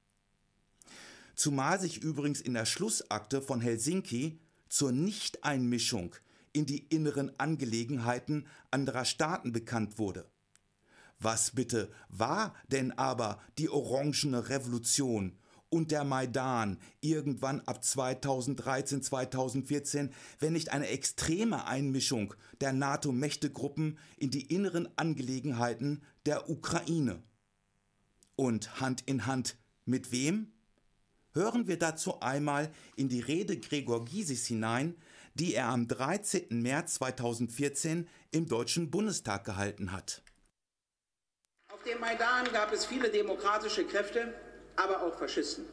Zumal 1.34 1.80
sich 1.80 2.02
übrigens 2.02 2.40
in 2.40 2.54
der 2.54 2.66
Schlussakte 2.66 3.40
von 3.40 3.60
Helsinki 3.60 4.40
zur 4.68 4.92
Nichteinmischung 4.92 6.14
in 6.52 6.66
die 6.66 6.86
inneren 6.88 7.38
Angelegenheiten 7.38 8.46
anderer 8.70 9.04
Staaten 9.04 9.52
bekannt 9.52 9.98
wurde. 9.98 10.28
Was 11.18 11.52
bitte 11.52 11.90
war 12.08 12.54
denn 12.68 12.92
aber 12.92 13.40
die 13.58 13.68
Orangene 13.68 14.48
Revolution 14.48 15.38
und 15.70 15.92
der 15.92 16.04
Maidan 16.04 16.78
irgendwann 17.00 17.60
ab 17.62 17.82
2013, 17.82 19.02
2014, 19.02 20.12
wenn 20.38 20.52
nicht 20.52 20.72
eine 20.72 20.88
extreme 20.88 21.66
Einmischung 21.66 22.34
der 22.60 22.72
NATO-Mächtegruppen 22.72 23.98
in 24.18 24.30
die 24.30 24.52
inneren 24.54 24.88
Angelegenheiten 24.96 26.02
der 26.26 26.50
Ukraine. 26.50 27.22
Und 28.36 28.80
Hand 28.80 29.02
in 29.06 29.26
Hand 29.26 29.56
mit 29.84 30.12
wem? 30.12 30.52
Hören 31.32 31.68
wir 31.68 31.78
dazu 31.78 32.20
einmal 32.20 32.72
in 32.96 33.08
die 33.08 33.20
Rede 33.20 33.56
Gregor 33.56 34.04
Gysis 34.04 34.46
hinein, 34.46 34.96
die 35.34 35.54
er 35.54 35.68
am 35.68 35.86
13. 35.86 36.60
März 36.60 36.94
2014 36.94 38.08
im 38.32 38.48
Deutschen 38.48 38.90
Bundestag 38.90 39.44
gehalten 39.44 39.92
hat. 39.92 40.22
Auf 41.72 41.84
dem 41.84 42.00
Maidan 42.00 42.50
gab 42.52 42.72
es 42.72 42.84
viele 42.84 43.10
demokratische 43.10 43.84
Kräfte, 43.84 44.34
aber 44.82 45.02
auch 45.02 45.14
Faschisten. 45.18 45.66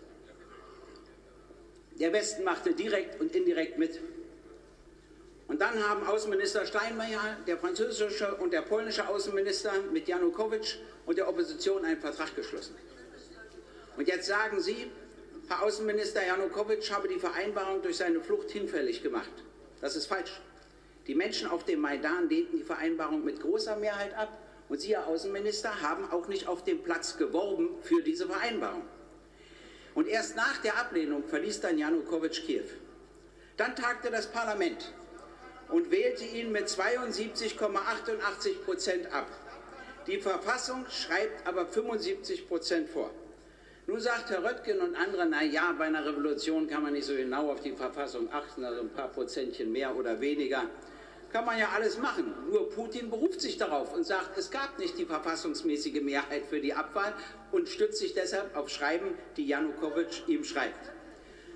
Der 2.00 2.14
Westen 2.14 2.44
machte 2.44 2.74
direkt 2.74 3.20
und 3.20 3.34
indirekt 3.36 3.78
mit. 3.78 4.00
Und 5.48 5.62
dann 5.62 5.82
haben 5.88 6.06
Außenminister 6.06 6.66
Steinmeier, 6.66 7.38
der 7.48 7.58
französische 7.58 8.36
und 8.36 8.52
der 8.52 8.62
polnische 8.62 9.08
Außenminister 9.08 9.72
mit 9.94 10.08
Janukowitsch 10.08 10.76
und 11.06 11.18
der 11.18 11.28
Opposition 11.28 11.86
einen 11.86 12.02
Vertrag 12.02 12.36
geschlossen. 12.36 12.76
Und 13.96 14.08
jetzt 14.08 14.28
sagen 14.28 14.60
Sie, 14.60 14.92
Herr 15.48 15.64
Außenminister 15.64 16.26
Janukowitsch 16.26 16.92
habe 16.92 17.08
die 17.08 17.20
Vereinbarung 17.20 17.82
durch 17.82 17.98
seine 17.98 18.20
Flucht 18.20 18.52
hinfällig 18.52 19.02
gemacht. 19.02 19.32
Das 19.80 19.96
ist 19.96 20.08
falsch. 20.08 20.42
Die 21.08 21.16
Menschen 21.16 21.48
auf 21.48 21.64
dem 21.64 21.80
Maidan 21.80 22.28
lehnten 22.30 22.58
die 22.58 22.64
Vereinbarung 22.64 23.24
mit 23.24 23.40
großer 23.40 23.78
Mehrheit 23.78 24.14
ab 24.16 24.38
und 24.68 24.82
Sie, 24.82 24.90
Herr 24.90 25.08
Außenminister, 25.08 25.82
haben 25.82 26.12
auch 26.12 26.28
nicht 26.28 26.48
auf 26.48 26.66
dem 26.66 26.84
Platz 26.84 27.18
geworben 27.18 27.70
für 27.82 28.02
diese 28.02 28.28
Vereinbarung. 28.28 28.84
Und 29.98 30.08
erst 30.08 30.36
nach 30.36 30.60
der 30.60 30.78
Ablehnung 30.78 31.24
verließ 31.24 31.62
dann 31.62 31.80
Janukowitsch 31.80 32.46
Kiew. 32.46 32.66
Dann 33.58 33.76
tagte 33.76 34.12
das 34.12 34.28
Parlament 34.28 34.94
und 35.70 35.90
wählte 35.90 36.24
ihn 36.24 36.52
mit 36.52 36.68
72,88 36.68 38.60
Prozent 38.64 39.12
ab. 39.12 39.26
Die 40.06 40.20
Verfassung 40.20 40.86
schreibt 40.88 41.48
aber 41.48 41.66
75 41.66 42.48
Prozent 42.48 42.90
vor. 42.90 43.10
Nun 43.88 44.00
sagt 44.00 44.30
Herr 44.30 44.44
Röttgen 44.44 44.82
und 44.82 44.94
andere, 44.96 45.26
na 45.26 45.42
ja, 45.42 45.74
bei 45.76 45.86
einer 45.86 46.06
Revolution 46.06 46.68
kann 46.68 46.84
man 46.84 46.94
nicht 46.94 47.06
so 47.06 47.16
genau 47.16 47.50
auf 47.50 47.62
die 47.62 47.72
Verfassung 47.72 48.32
achten, 48.32 48.64
also 48.64 48.82
ein 48.82 48.90
paar 48.90 49.08
Prozentchen 49.08 49.72
mehr 49.72 49.96
oder 49.96 50.22
weniger. 50.22 50.66
Kann 51.32 51.46
man 51.46 51.60
ja 51.60 51.70
alles 51.76 51.98
machen. 51.98 52.34
Nur 52.50 52.70
Putin 52.70 53.10
beruft 53.10 53.42
sich 53.42 53.58
darauf 53.58 53.94
und 53.94 54.06
sagt, 54.06 54.38
es 54.38 54.50
gab 54.50 54.80
nicht 54.80 54.98
die 54.98 55.06
verfassungsmäßige 55.06 56.02
Mehrheit 56.02 56.46
für 56.46 56.62
die 56.62 56.74
Abwahl 56.74 57.14
und 57.52 57.68
stützt 57.68 58.00
sich 58.00 58.14
deshalb 58.14 58.56
auf 58.56 58.70
Schreiben, 58.70 59.18
die 59.36 59.46
Janukowitsch 59.46 60.22
ihm 60.28 60.44
schreibt. 60.44 60.92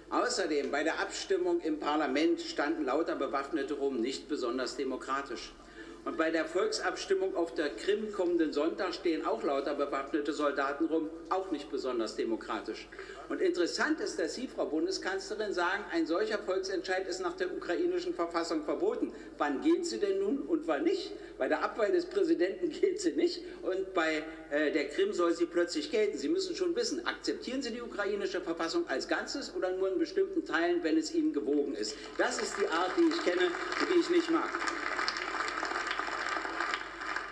Außerdem 0.10 0.72
bei 0.72 0.84
der 0.84 1.00
Abstimmung 1.00 1.62
im 1.62 1.80
Parlament 1.80 2.42
standen 2.42 2.84
lauter 2.84 3.16
Bewaffnete 3.16 3.76
rum, 3.76 4.02
nicht 4.02 4.28
besonders 4.28 4.76
demokratisch. 4.76 5.54
Und 6.04 6.18
bei 6.18 6.32
der 6.32 6.46
Volksabstimmung 6.46 7.36
auf 7.36 7.54
der 7.54 7.70
Krim 7.70 8.12
kommenden 8.12 8.54
Sonntag 8.54 8.96
stehen 8.96 9.24
auch 9.24 9.44
lauter 9.44 9.76
bewaffnete 9.76 10.34
Soldaten 10.34 10.86
rum, 10.86 11.10
auch 11.30 11.52
nicht 11.52 11.70
besonders 11.70 12.16
demokratisch. 12.16 12.88
Und 13.30 13.40
interessant 13.40 14.00
ist, 14.02 14.18
dass 14.18 14.34
Sie, 14.34 14.48
Frau 14.48 14.66
Bundeskanzlerin, 14.66 15.54
sagen, 15.54 15.84
ein 15.92 16.08
solcher 16.08 16.40
Volksentscheid 16.40 17.08
ist 17.08 17.22
nach 17.22 17.34
der 17.34 17.54
ukrainischen 17.56 18.16
Verfassung 18.16 18.64
verboten. 18.64 19.14
Wann 19.38 19.62
gilt 19.62 19.86
sie 19.86 20.00
denn 20.00 20.20
nun 20.20 20.40
und 20.40 20.68
wann 20.68 20.84
nicht? 20.84 21.12
Bei 21.38 21.48
der 21.48 21.64
Abwahl 21.64 21.92
des 21.92 22.08
Präsidenten 22.08 22.70
gilt 22.82 23.00
sie 23.00 23.12
nicht 23.12 23.44
und 23.62 23.94
bei 23.94 24.24
äh, 24.50 24.72
der 24.72 24.90
Krim 24.90 25.14
soll 25.14 25.36
sie 25.36 25.46
plötzlich 25.46 25.92
gelten. 25.92 26.18
Sie 26.18 26.30
müssen 26.30 26.56
schon 26.56 26.76
wissen, 26.76 27.06
akzeptieren 27.06 27.62
Sie 27.62 27.72
die 27.72 27.82
ukrainische 27.82 28.42
Verfassung 28.42 28.88
als 28.88 29.08
Ganzes 29.08 29.54
oder 29.56 29.72
nur 29.72 29.92
in 29.94 30.00
bestimmten 30.00 30.46
Teilen, 30.46 30.84
wenn 30.84 30.98
es 30.98 31.14
Ihnen 31.14 31.32
gewogen 31.32 31.76
ist? 31.76 31.96
Das 32.18 32.42
ist 32.42 32.56
die 32.60 32.68
Art, 32.68 32.92
die 32.98 33.08
ich 33.08 33.24
kenne 33.24 33.48
und 33.48 33.90
die 33.96 34.00
ich 34.00 34.10
nicht 34.10 34.32
mag. 34.32 34.50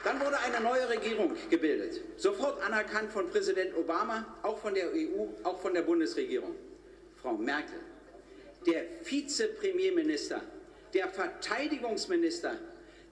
Dann 0.10 0.22
wurde 0.22 0.40
eine 0.40 0.60
neue 0.60 0.90
Regierung 0.90 1.36
gebildet, 1.52 2.02
sofort 2.18 2.64
anerkannt 2.64 3.12
von 3.12 3.30
Präsident 3.30 3.78
Obama, 3.78 4.26
auch 4.42 4.58
von 4.58 4.74
der 4.74 4.88
EU, 4.92 5.28
auch 5.44 5.62
von 5.62 5.76
der 5.76 5.84
Bundesregierung. 5.84 6.56
Frau 7.22 7.34
Merkel, 7.34 7.80
der 8.66 8.86
Vizepremierminister, 9.04 10.42
der 10.96 11.10
Verteidigungsminister, 11.10 12.58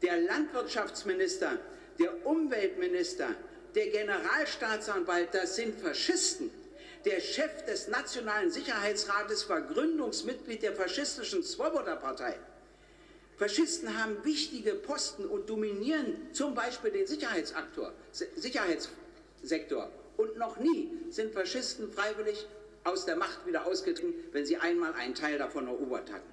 der 0.02 0.22
Landwirtschaftsminister, 0.22 1.60
der 2.00 2.26
Umweltminister, 2.26 3.36
der 3.76 3.90
Generalstaatsanwalt, 3.90 5.36
das 5.36 5.56
sind 5.56 5.80
Faschisten. 5.80 6.50
Der 7.06 7.20
Chef 7.20 7.64
des 7.68 7.90
Nationalen 7.90 8.50
Sicherheitsrates 8.50 9.48
war 9.48 9.62
Gründungsmitglied 9.62 10.64
der 10.64 10.74
faschistischen 10.74 11.44
Swoboda-Partei. 11.44 12.38
Faschisten 13.38 14.02
haben 14.02 14.24
wichtige 14.24 14.74
Posten 14.74 15.26
und 15.26 15.48
dominieren 15.48 16.16
zum 16.34 16.56
Beispiel 16.56 16.90
den 16.90 17.06
Sicherheitssektor. 17.06 17.94
Und 20.18 20.38
noch 20.38 20.58
nie 20.58 20.90
sind 21.12 21.34
Faschisten 21.34 21.92
freiwillig 21.92 22.48
aus 22.84 23.06
der 23.06 23.16
Macht 23.16 23.46
wieder 23.46 23.68
ausgetreten, 23.68 24.16
wenn 24.32 24.46
sie 24.46 24.58
einmal 24.58 24.94
einen 24.94 25.14
Teil 25.14 25.38
davon 25.38 25.68
erobert 25.68 26.12
hatten. 26.12 26.28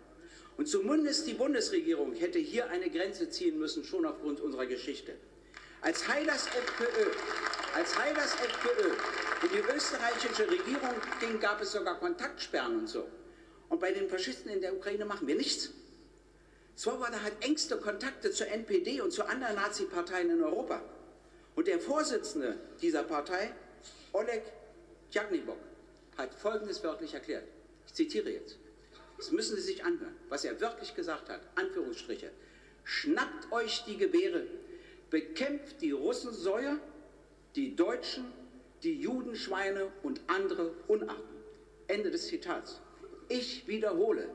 Und 0.56 0.66
zumindest 0.66 1.26
die 1.26 1.34
Bundesregierung 1.34 2.14
hätte 2.14 2.38
hier 2.38 2.70
eine 2.70 2.88
Grenze 2.88 3.28
ziehen 3.28 3.58
müssen, 3.58 3.84
schon 3.84 4.06
aufgrund 4.06 4.40
unserer 4.40 4.64
Geschichte. 4.64 5.14
Als 5.82 6.08
Heiders 6.08 6.46
FPÖ, 6.46 7.10
als 7.74 7.98
Heiders 7.98 8.34
FPÖ 8.34 8.92
in 9.42 9.50
die 9.52 9.76
österreichische 9.76 10.50
Regierung 10.50 10.94
ging, 11.20 11.38
gab 11.38 11.60
es 11.60 11.72
sogar 11.72 11.98
Kontaktsperren 11.98 12.78
und 12.78 12.88
so. 12.88 13.06
Und 13.68 13.80
bei 13.80 13.92
den 13.92 14.08
Faschisten 14.08 14.50
in 14.50 14.62
der 14.62 14.74
Ukraine 14.74 15.04
machen 15.04 15.26
wir 15.26 15.34
nichts. 15.34 15.70
Swoboda 16.76 17.22
hat 17.22 17.44
engste 17.44 17.76
Kontakte 17.76 18.30
zur 18.30 18.48
NPD 18.48 19.00
und 19.00 19.12
zu 19.12 19.24
anderen 19.24 19.54
Nazi-Parteien 19.56 20.30
in 20.30 20.42
Europa. 20.42 20.82
Und 21.54 21.68
der 21.68 21.78
Vorsitzende 21.78 22.58
dieser 22.82 23.04
Partei, 23.04 23.52
Oleg 24.12 24.42
Tjagnibok, 25.10 25.58
hat 26.18 26.34
Folgendes 26.34 26.82
wörtlich 26.82 27.14
erklärt. 27.14 27.44
Ich 27.86 27.94
zitiere 27.94 28.30
jetzt. 28.30 28.58
Das 29.18 29.30
müssen 29.30 29.56
Sie 29.56 29.62
sich 29.62 29.84
anhören, 29.84 30.16
was 30.28 30.44
er 30.44 30.60
wirklich 30.60 30.94
gesagt 30.94 31.28
hat. 31.28 31.40
Anführungsstriche. 31.54 32.30
Schnappt 32.82 33.52
euch 33.52 33.84
die 33.86 33.96
Gewehre, 33.96 34.44
bekämpft 35.10 35.80
die 35.80 35.92
Russensäue, 35.92 36.78
die 37.54 37.76
Deutschen, 37.76 38.24
die 38.82 39.00
Judenschweine 39.00 39.92
und 40.02 40.20
andere 40.26 40.72
Unarten. 40.88 41.22
Ende 41.86 42.10
des 42.10 42.26
Zitats. 42.26 42.80
Ich 43.28 43.68
wiederhole, 43.68 44.28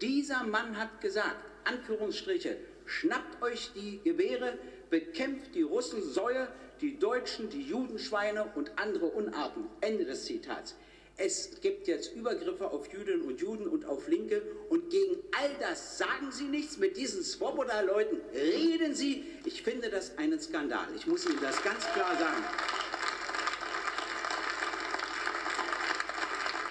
dieser 0.00 0.44
Mann 0.44 0.78
hat 0.78 1.00
gesagt, 1.00 1.44
Anführungsstriche, 1.64 2.56
schnappt 2.86 3.42
euch 3.42 3.72
die 3.74 4.00
Gewehre, 4.02 4.58
bekämpft 4.90 5.54
die 5.54 5.62
Russensäue, 5.62 6.48
die 6.80 6.98
Deutschen, 6.98 7.50
die 7.50 7.62
Judenschweine 7.62 8.52
und 8.54 8.72
andere 8.76 9.06
Unarten. 9.06 9.64
Ende 9.80 10.04
des 10.04 10.24
Zitats. 10.24 10.74
Es 11.16 11.60
gibt 11.60 11.86
jetzt 11.86 12.12
Übergriffe 12.14 12.70
auf 12.70 12.92
Jüdinnen 12.92 13.22
und 13.22 13.40
Juden 13.40 13.68
und 13.68 13.84
auf 13.84 14.08
Linke 14.08 14.42
und 14.68 14.90
gegen 14.90 15.16
all 15.40 15.50
das 15.60 15.96
sagen 15.96 16.32
Sie 16.32 16.44
nichts. 16.44 16.76
Mit 16.76 16.96
diesen 16.96 17.22
Swoboda-Leuten 17.22 18.20
reden 18.34 18.94
Sie. 18.94 19.24
Ich 19.44 19.62
finde 19.62 19.90
das 19.90 20.18
einen 20.18 20.40
Skandal. 20.40 20.88
Ich 20.96 21.06
muss 21.06 21.24
Ihnen 21.24 21.38
das 21.40 21.62
ganz 21.62 21.84
klar 21.92 22.16
sagen. 22.18 22.44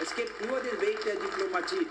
Es 0.01 0.13
gibt 0.15 0.45
nur 0.45 0.59
den 0.59 0.81
Weg 0.81 1.01
der 1.05 1.15
Diplomatie. 1.15 1.87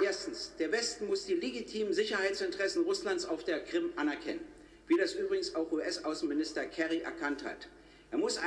Erstens, 0.00 0.52
der 0.58 0.70
Westen 0.70 1.06
muss 1.06 1.26
die 1.26 1.34
legitimen 1.34 1.92
Sicherheitsinteressen 1.92 2.84
Russlands 2.84 3.24
auf 3.24 3.42
der 3.42 3.60
Krim 3.64 3.92
anerkennen, 3.96 4.44
wie 4.86 4.96
das 4.96 5.14
übrigens 5.14 5.54
auch 5.54 5.72
US-Außenminister 5.72 6.66
Kerry 6.66 7.00
erkannt 7.00 7.42
hat. 7.44 7.68
Muss 8.12 8.38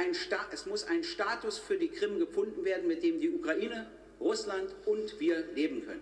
es 0.52 0.66
muss 0.66 0.86
ein 0.86 1.04
Status 1.04 1.60
für 1.60 1.78
die 1.78 1.90
Krim 1.90 2.20
gefunden 2.20 2.64
werden, 2.64 2.88
mit 2.88 3.04
dem 3.04 3.20
die 3.20 3.30
Ukraine, 3.30 3.92
Russland 4.20 4.74
und 4.86 5.20
wir 5.20 5.46
leben 5.54 5.86
können. 5.86 6.02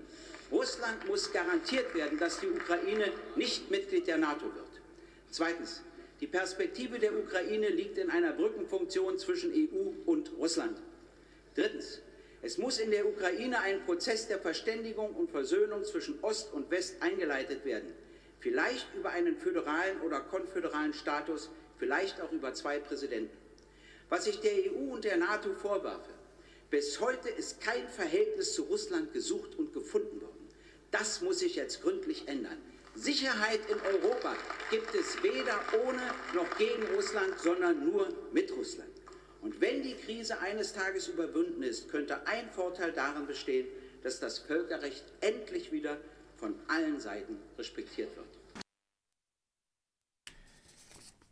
Russland 0.51 1.07
muss 1.07 1.31
garantiert 1.31 1.93
werden, 1.95 2.17
dass 2.19 2.39
die 2.39 2.47
Ukraine 2.47 3.11
nicht 3.35 3.69
Mitglied 3.69 4.07
der 4.07 4.17
NATO 4.17 4.45
wird. 4.45 4.81
Zweitens, 5.29 5.81
die 6.21 6.27
Perspektive 6.27 6.99
der 6.99 7.17
Ukraine 7.17 7.69
liegt 7.69 7.97
in 7.97 8.09
einer 8.09 8.33
Brückenfunktion 8.33 9.17
zwischen 9.17 9.51
EU 9.53 9.91
und 10.05 10.31
Russland. 10.37 10.77
Drittens, 11.55 12.01
es 12.41 12.57
muss 12.57 12.79
in 12.79 12.91
der 12.91 13.05
Ukraine 13.05 13.59
ein 13.61 13.83
Prozess 13.85 14.27
der 14.27 14.39
Verständigung 14.39 15.13
und 15.15 15.29
Versöhnung 15.29 15.83
zwischen 15.83 16.19
Ost 16.21 16.53
und 16.53 16.71
West 16.71 17.01
eingeleitet 17.01 17.65
werden. 17.65 17.93
Vielleicht 18.39 18.87
über 18.95 19.09
einen 19.09 19.37
föderalen 19.37 19.99
oder 20.01 20.21
konföderalen 20.21 20.93
Status, 20.93 21.49
vielleicht 21.77 22.21
auch 22.21 22.31
über 22.31 22.53
zwei 22.53 22.79
Präsidenten. 22.79 23.35
Was 24.07 24.25
ich 24.27 24.39
der 24.39 24.53
EU 24.71 24.93
und 24.93 25.03
der 25.03 25.17
NATO 25.17 25.53
vorwerfe, 25.53 26.11
bis 26.69 26.99
heute 27.01 27.29
ist 27.29 27.59
kein 27.61 27.87
Verhältnis 27.89 28.53
zu 28.53 28.63
Russland 28.63 29.11
gesucht 29.11 29.57
und 29.57 29.73
gefunden 29.73 30.21
worden. 30.21 30.49
Das 30.91 31.21
muss 31.21 31.39
sich 31.39 31.55
jetzt 31.55 31.81
gründlich 31.81 32.27
ändern. 32.27 32.57
Sicherheit 32.95 33.59
in 33.69 33.79
Europa 33.81 34.35
gibt 34.71 34.93
es 34.95 35.21
weder 35.23 35.59
ohne 35.85 36.01
noch 36.33 36.57
gegen 36.57 36.83
Russland, 36.95 37.37
sondern 37.39 37.85
nur 37.85 38.07
mit 38.31 38.51
Russland. 38.51 38.89
Und 39.41 39.61
wenn 39.61 39.81
die 39.83 39.95
Krise 39.95 40.39
eines 40.39 40.73
Tages 40.73 41.07
überwunden 41.07 41.63
ist, 41.63 41.89
könnte 41.89 42.27
ein 42.27 42.49
Vorteil 42.49 42.91
darin 42.91 43.25
bestehen, 43.25 43.67
dass 44.03 44.19
das 44.19 44.39
Völkerrecht 44.39 45.03
endlich 45.21 45.71
wieder 45.71 45.97
von 46.37 46.55
allen 46.67 46.99
Seiten 46.99 47.37
respektiert 47.57 48.15
wird. 48.15 48.27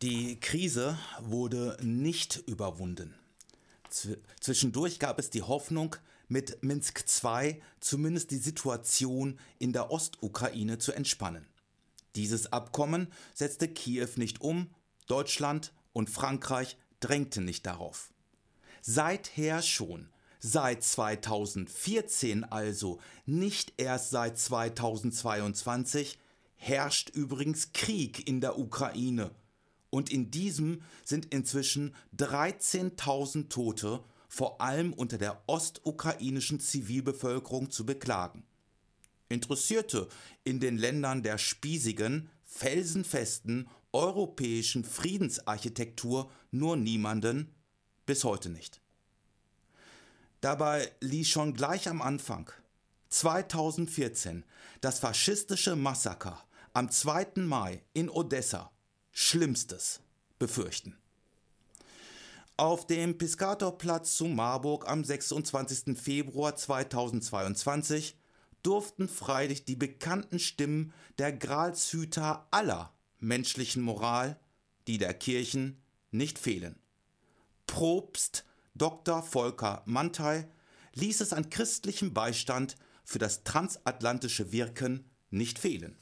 Die 0.01 0.39
Krise 0.39 0.97
wurde 1.21 1.77
nicht 1.81 2.43
überwunden. 2.47 3.15
Zwischendurch 4.39 4.99
gab 4.99 5.17
es 5.17 5.29
die 5.29 5.41
Hoffnung, 5.41 5.95
mit 6.27 6.61
Minsk 6.61 7.05
II 7.23 7.61
zumindest 7.79 8.31
die 8.31 8.37
Situation 8.37 9.39
in 9.59 9.73
der 9.73 9.91
Ostukraine 9.91 10.77
zu 10.77 10.91
entspannen. 10.91 11.47
Dieses 12.15 12.51
Abkommen 12.51 13.07
setzte 13.33 13.67
Kiew 13.67 14.09
nicht 14.17 14.41
um, 14.41 14.69
Deutschland 15.07 15.71
und 15.93 16.09
Frankreich 16.09 16.77
drängte 16.99 17.41
nicht 17.41 17.65
darauf. 17.65 18.11
Seither 18.81 19.61
schon, 19.61 20.09
seit 20.39 20.83
2014 20.83 22.43
also, 22.43 22.99
nicht 23.25 23.73
erst 23.77 24.11
seit 24.11 24.37
2022, 24.37 26.17
herrscht 26.55 27.09
übrigens 27.09 27.73
Krieg 27.73 28.27
in 28.27 28.41
der 28.41 28.57
Ukraine. 28.57 29.31
Und 29.89 30.11
in 30.11 30.31
diesem 30.31 30.81
sind 31.03 31.33
inzwischen 31.33 31.95
13.000 32.17 33.49
Tote, 33.49 34.03
vor 34.27 34.59
allem 34.61 34.93
unter 34.93 35.17
der 35.17 35.41
ostukrainischen 35.47 36.59
Zivilbevölkerung, 36.59 37.71
zu 37.71 37.85
beklagen. 37.85 38.43
interessierte 39.29 40.07
in 40.43 40.59
den 40.59 40.77
Ländern 40.77 41.23
der 41.23 41.37
spießigen, 41.37 42.29
felsenfesten 42.45 43.67
europäischen 43.97 44.85
Friedensarchitektur 44.85 46.31
nur 46.51 46.77
niemanden, 46.77 47.51
bis 48.05 48.23
heute 48.23 48.49
nicht. 48.49 48.79
Dabei 50.39 50.91
ließ 51.01 51.27
schon 51.27 51.55
gleich 51.55 51.89
am 51.89 52.03
Anfang 52.03 52.51
2014 53.09 54.45
das 54.81 54.99
faschistische 54.99 55.75
Massaker 55.75 56.43
am 56.73 56.91
2. 56.91 57.37
Mai 57.37 57.81
in 57.93 58.09
Odessa 58.11 58.71
Schlimmstes 59.11 59.99
befürchten. 60.37 60.95
Auf 62.55 62.85
dem 62.85 63.17
Piscatorplatz 63.17 64.15
zu 64.15 64.25
Marburg 64.25 64.87
am 64.87 65.03
26. 65.03 65.97
Februar 65.99 66.55
2022 66.55 68.15
durften 68.61 69.09
freilich 69.09 69.65
die 69.65 69.75
bekannten 69.75 70.37
Stimmen 70.37 70.93
der 71.17 71.33
Gralshüter 71.33 72.47
aller 72.51 72.93
menschlichen 73.19 73.83
Moral, 73.83 74.39
die 74.87 74.97
der 74.97 75.13
Kirchen, 75.13 75.81
nicht 76.11 76.39
fehlen. 76.39 76.79
Propst 77.65 78.45
Dr. 78.75 79.23
Volker 79.23 79.81
Mantei 79.85 80.47
ließ 80.93 81.21
es 81.21 81.33
an 81.33 81.49
christlichem 81.49 82.13
Beistand 82.13 82.75
für 83.03 83.19
das 83.19 83.43
transatlantische 83.43 84.51
Wirken 84.51 85.09
nicht 85.29 85.59
fehlen. 85.59 85.97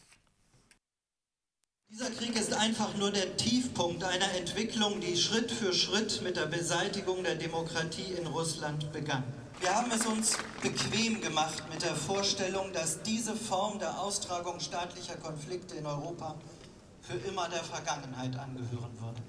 Dieser 1.89 2.10
Krieg 2.12 2.36
ist 2.36 2.54
einfach 2.54 2.95
nur 2.97 3.12
der 3.12 3.38
Tiefpunkt 3.38 4.04
einer 4.04 4.34
Entwicklung, 4.34 4.99
die 4.99 5.15
Schritt 5.15 5.51
für 5.51 5.71
Schritt 5.71 6.21
mit 6.23 6.36
der 6.36 6.47
Beseitigung 6.47 7.23
der 7.23 7.36
Demokratie 7.36 8.13
in 8.17 8.28
Russland 8.28 8.91
begann. 8.91 9.23
Wir 9.62 9.73
haben 9.73 9.91
es 9.91 10.06
uns 10.06 10.38
bequem 10.62 11.21
gemacht 11.21 11.63
mit 11.71 11.84
der 11.84 11.95
Vorstellung, 11.95 12.73
dass 12.73 13.01
diese 13.04 13.36
Form 13.36 13.80
der 13.80 13.99
Austragung 14.01 14.60
staatlicher 14.60 15.15
Konflikte 15.15 15.75
in 15.75 15.86
Europa 15.86 16.36
für 17.07 17.17
immer 17.27 17.47
der 17.49 17.63
Vergangenheit 17.63 18.35
angehören 18.37 18.99
würde. 18.99 19.21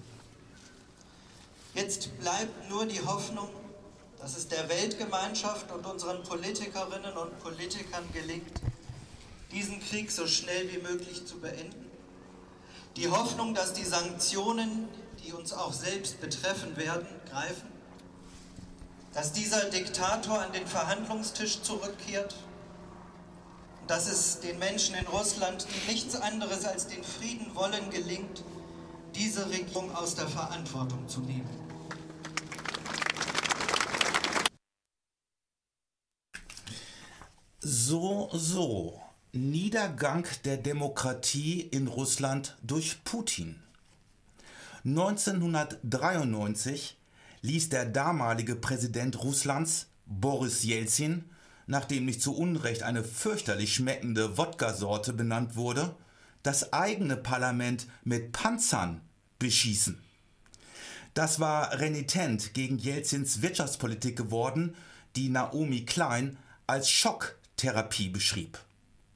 Jetzt 1.74 2.18
bleibt 2.18 2.70
nur 2.70 2.86
die 2.86 3.02
Hoffnung, 3.04 3.50
dass 4.18 4.36
es 4.36 4.48
der 4.48 4.68
Weltgemeinschaft 4.68 5.70
und 5.70 5.84
unseren 5.84 6.22
Politikerinnen 6.22 7.16
und 7.16 7.38
Politikern 7.38 8.04
gelingt, 8.12 8.60
diesen 9.52 9.80
Krieg 9.80 10.10
so 10.10 10.26
schnell 10.26 10.72
wie 10.72 10.78
möglich 10.78 11.26
zu 11.26 11.38
beenden. 11.38 11.86
Die 12.96 13.10
Hoffnung, 13.10 13.54
dass 13.54 13.74
die 13.74 13.84
Sanktionen, 13.84 14.88
die 15.22 15.32
uns 15.32 15.52
auch 15.52 15.72
selbst 15.72 16.20
betreffen 16.20 16.76
werden, 16.78 17.06
greifen. 17.30 17.68
Dass 19.12 19.32
dieser 19.32 19.68
Diktator 19.68 20.40
an 20.40 20.52
den 20.52 20.66
Verhandlungstisch 20.66 21.60
zurückkehrt. 21.60 22.34
Dass 23.86 24.10
es 24.10 24.40
den 24.40 24.58
Menschen 24.58 24.96
in 24.96 25.06
Russland, 25.06 25.68
die 25.70 25.92
nichts 25.92 26.16
anderes 26.16 26.64
als 26.64 26.88
den 26.88 27.04
Frieden 27.04 27.54
wollen, 27.54 27.88
gelingt, 27.90 28.42
diese 29.14 29.48
Regierung 29.48 29.94
aus 29.94 30.16
der 30.16 30.26
Verantwortung 30.26 31.08
zu 31.08 31.20
nehmen. 31.20 31.48
So, 37.60 38.28
so. 38.32 39.00
Niedergang 39.32 40.26
der 40.44 40.56
Demokratie 40.56 41.60
in 41.60 41.86
Russland 41.88 42.56
durch 42.62 43.04
Putin. 43.04 43.62
1993 44.84 46.96
ließ 47.42 47.68
der 47.68 47.84
damalige 47.86 48.56
Präsident 48.56 49.22
Russlands, 49.22 49.86
Boris 50.06 50.64
Jelzin, 50.64 51.30
nachdem 51.66 52.04
nicht 52.04 52.22
zu 52.22 52.36
Unrecht 52.36 52.82
eine 52.82 53.04
fürchterlich 53.04 53.74
schmeckende 53.74 54.38
Wodka-Sorte 54.38 55.12
benannt 55.12 55.56
wurde, 55.56 55.94
das 56.42 56.72
eigene 56.72 57.16
Parlament 57.16 57.86
mit 58.04 58.32
Panzern 58.32 59.00
beschießen. 59.38 60.00
Das 61.14 61.40
war 61.40 61.78
renitent 61.78 62.54
gegen 62.54 62.78
Jelzins 62.78 63.42
Wirtschaftspolitik 63.42 64.16
geworden, 64.16 64.76
die 65.16 65.28
Naomi 65.28 65.84
Klein 65.84 66.36
als 66.66 66.90
Schock 66.90 67.36
Therapie 67.56 68.10
beschrieb. 68.10 68.58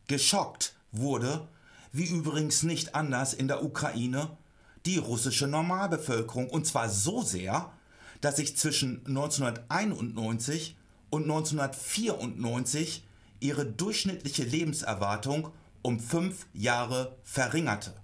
Geschockt 0.07 0.75
wurde, 0.93 1.47
wie 1.93 2.07
übrigens 2.07 2.63
nicht 2.63 2.95
anders 2.95 3.35
in 3.35 3.49
der 3.49 3.63
Ukraine, 3.63 4.37
die 4.87 4.97
russische 4.99 5.47
Normalbevölkerung 5.47 6.49
und 6.49 6.67
zwar 6.67 6.89
so 6.89 7.23
sehr, 7.23 7.71
dass 8.21 8.37
sich 8.37 8.57
zwischen 8.57 9.07
1991 9.07 10.77
und 11.11 11.25
1994 11.25 13.05
ihre 13.41 13.67
durchschnittliche 13.67 14.45
Lebenserwartung 14.45 15.53
um 15.83 15.99
fünf 15.99 16.47
Jahre 16.53 17.17
verringerte. 17.25 17.95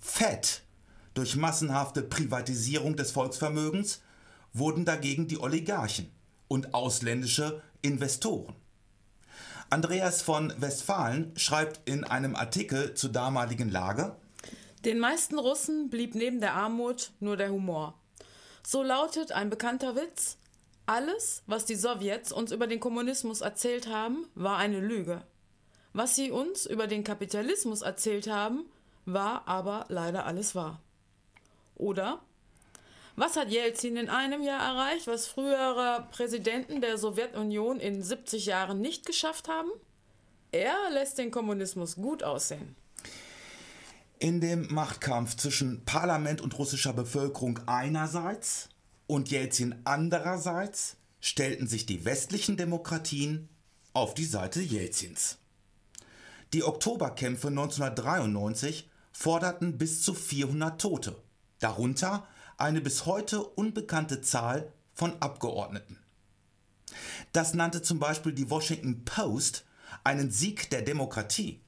Fett 0.00 0.62
durch 1.14 1.36
massenhafte 1.36 2.02
Privatisierung 2.02 2.96
des 2.96 3.10
Volksvermögens 3.10 4.02
wurden 4.52 4.84
dagegen 4.84 5.28
die 5.28 5.38
Oligarchen 5.38 6.10
und 6.48 6.74
ausländische 6.74 7.62
Investoren. 7.82 8.54
Andreas 9.68 10.22
von 10.22 10.52
Westfalen 10.58 11.32
schreibt 11.36 11.88
in 11.88 12.04
einem 12.04 12.36
Artikel 12.36 12.94
zur 12.94 13.10
damaligen 13.10 13.70
Lage, 13.70 14.16
den 14.84 15.00
meisten 15.00 15.38
Russen 15.38 15.90
blieb 15.90 16.14
neben 16.14 16.40
der 16.40 16.54
Armut 16.54 17.10
nur 17.18 17.36
der 17.36 17.50
Humor. 17.50 17.98
So 18.64 18.84
lautet 18.84 19.32
ein 19.32 19.50
bekannter 19.50 19.96
Witz, 19.96 20.38
alles, 20.86 21.42
was 21.46 21.64
die 21.64 21.74
Sowjets 21.74 22.32
uns 22.32 22.52
über 22.52 22.66
den 22.66 22.80
Kommunismus 22.80 23.40
erzählt 23.40 23.88
haben, 23.88 24.26
war 24.34 24.56
eine 24.56 24.80
Lüge. 24.80 25.22
Was 25.92 26.16
sie 26.16 26.30
uns 26.30 26.66
über 26.66 26.86
den 26.86 27.04
Kapitalismus 27.04 27.82
erzählt 27.82 28.28
haben, 28.28 28.66
war 29.04 29.46
aber 29.48 29.86
leider 29.88 30.26
alles 30.26 30.54
wahr. 30.54 30.80
Oder 31.74 32.20
was 33.16 33.36
hat 33.36 33.50
Jelzin 33.50 33.96
in 33.96 34.10
einem 34.10 34.42
Jahr 34.42 34.60
erreicht, 34.60 35.06
was 35.06 35.26
frühere 35.26 36.06
Präsidenten 36.10 36.82
der 36.82 36.98
Sowjetunion 36.98 37.80
in 37.80 38.02
70 38.02 38.46
Jahren 38.46 38.80
nicht 38.80 39.06
geschafft 39.06 39.48
haben? 39.48 39.70
Er 40.52 40.76
lässt 40.92 41.18
den 41.18 41.30
Kommunismus 41.30 41.96
gut 41.96 42.22
aussehen. 42.22 42.76
In 44.18 44.40
dem 44.40 44.72
Machtkampf 44.72 45.36
zwischen 45.36 45.84
Parlament 45.84 46.40
und 46.40 46.58
russischer 46.58 46.92
Bevölkerung 46.92 47.60
einerseits 47.66 48.68
und 49.06 49.30
Jelzin 49.30 49.74
andererseits 49.84 50.96
stellten 51.20 51.66
sich 51.66 51.86
die 51.86 52.04
westlichen 52.04 52.56
Demokratien 52.56 53.48
auf 53.92 54.14
die 54.14 54.24
Seite 54.24 54.60
Jelzins. 54.60 55.38
Die 56.52 56.62
Oktoberkämpfe 56.62 57.48
1993 57.48 58.88
forderten 59.12 59.78
bis 59.78 60.02
zu 60.02 60.14
400 60.14 60.80
Tote, 60.80 61.16
darunter 61.58 62.26
eine 62.56 62.80
bis 62.80 63.06
heute 63.06 63.42
unbekannte 63.42 64.20
Zahl 64.20 64.72
von 64.94 65.20
Abgeordneten. 65.20 65.98
Das 67.32 67.54
nannte 67.54 67.82
zum 67.82 67.98
Beispiel 67.98 68.32
die 68.32 68.50
Washington 68.50 69.04
Post 69.04 69.64
einen 70.04 70.30
Sieg 70.30 70.70
der 70.70 70.82
Demokratie. 70.82 71.60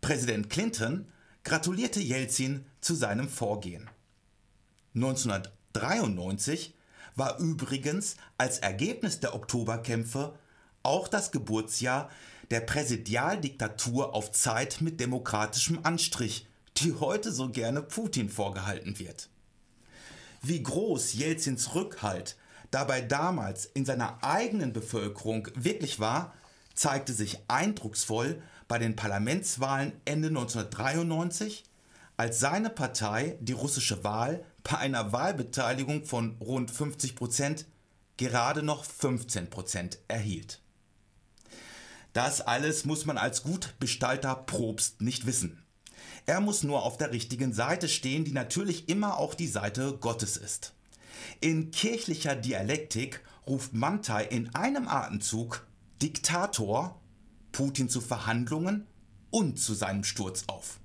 Präsident 0.00 0.50
Clinton 0.50 1.06
gratulierte 1.44 2.00
Jelzin 2.00 2.66
zu 2.80 2.94
seinem 2.94 3.28
Vorgehen. 3.28 3.88
1993 5.82 6.74
war 7.14 7.38
übrigens 7.38 8.16
als 8.38 8.58
Ergebnis 8.58 9.20
der 9.20 9.34
Oktoberkämpfe 9.34 10.38
auch 10.82 11.08
das 11.08 11.32
Geburtsjahr 11.32 12.10
der 12.50 12.60
Präsidialdiktatur 12.60 14.14
auf 14.14 14.30
Zeit 14.32 14.80
mit 14.80 15.00
demokratischem 15.00 15.80
Anstrich, 15.82 16.46
die 16.76 16.94
heute 16.94 17.32
so 17.32 17.48
gerne 17.48 17.82
Putin 17.82 18.28
vorgehalten 18.28 18.98
wird. 18.98 19.28
Wie 20.42 20.62
groß 20.62 21.14
Jelzins 21.14 21.74
Rückhalt 21.74 22.36
dabei 22.70 23.00
damals 23.00 23.66
in 23.66 23.84
seiner 23.84 24.22
eigenen 24.22 24.72
Bevölkerung 24.72 25.48
wirklich 25.54 25.98
war, 25.98 26.34
zeigte 26.74 27.12
sich 27.12 27.38
eindrucksvoll 27.48 28.42
bei 28.68 28.78
den 28.78 28.96
Parlamentswahlen 28.96 29.92
Ende 30.04 30.28
1993, 30.28 31.64
als 32.16 32.38
seine 32.38 32.70
Partei 32.70 33.38
die 33.40 33.52
russische 33.52 34.04
Wahl 34.04 34.44
bei 34.68 34.78
einer 34.78 35.12
Wahlbeteiligung 35.12 36.04
von 36.04 36.36
rund 36.40 36.72
50 36.72 37.14
Prozent 37.14 37.66
gerade 38.16 38.64
noch 38.64 38.84
15 38.84 39.48
Prozent 39.48 39.98
erhielt. 40.08 40.60
Das 42.12 42.40
alles 42.40 42.84
muss 42.84 43.06
man 43.06 43.16
als 43.16 43.42
gut 43.44 43.74
bestallter 43.78 44.34
Probst 44.34 45.02
nicht 45.02 45.26
wissen. 45.26 45.62
Er 46.24 46.40
muss 46.40 46.64
nur 46.64 46.82
auf 46.82 46.96
der 46.96 47.12
richtigen 47.12 47.52
Seite 47.52 47.88
stehen, 47.88 48.24
die 48.24 48.32
natürlich 48.32 48.88
immer 48.88 49.18
auch 49.18 49.34
die 49.34 49.46
Seite 49.46 49.98
Gottes 49.98 50.36
ist. 50.36 50.74
In 51.40 51.70
kirchlicher 51.70 52.34
Dialektik 52.34 53.22
ruft 53.46 53.72
Mantai 53.72 54.24
in 54.24 54.52
einem 54.54 54.88
Atemzug 54.88 55.64
Diktator 56.02 57.00
Putin 57.52 57.88
zu 57.88 58.00
Verhandlungen 58.00 58.86
und 59.30 59.60
zu 59.60 59.74
seinem 59.74 60.02
Sturz 60.02 60.44
auf. 60.48 60.80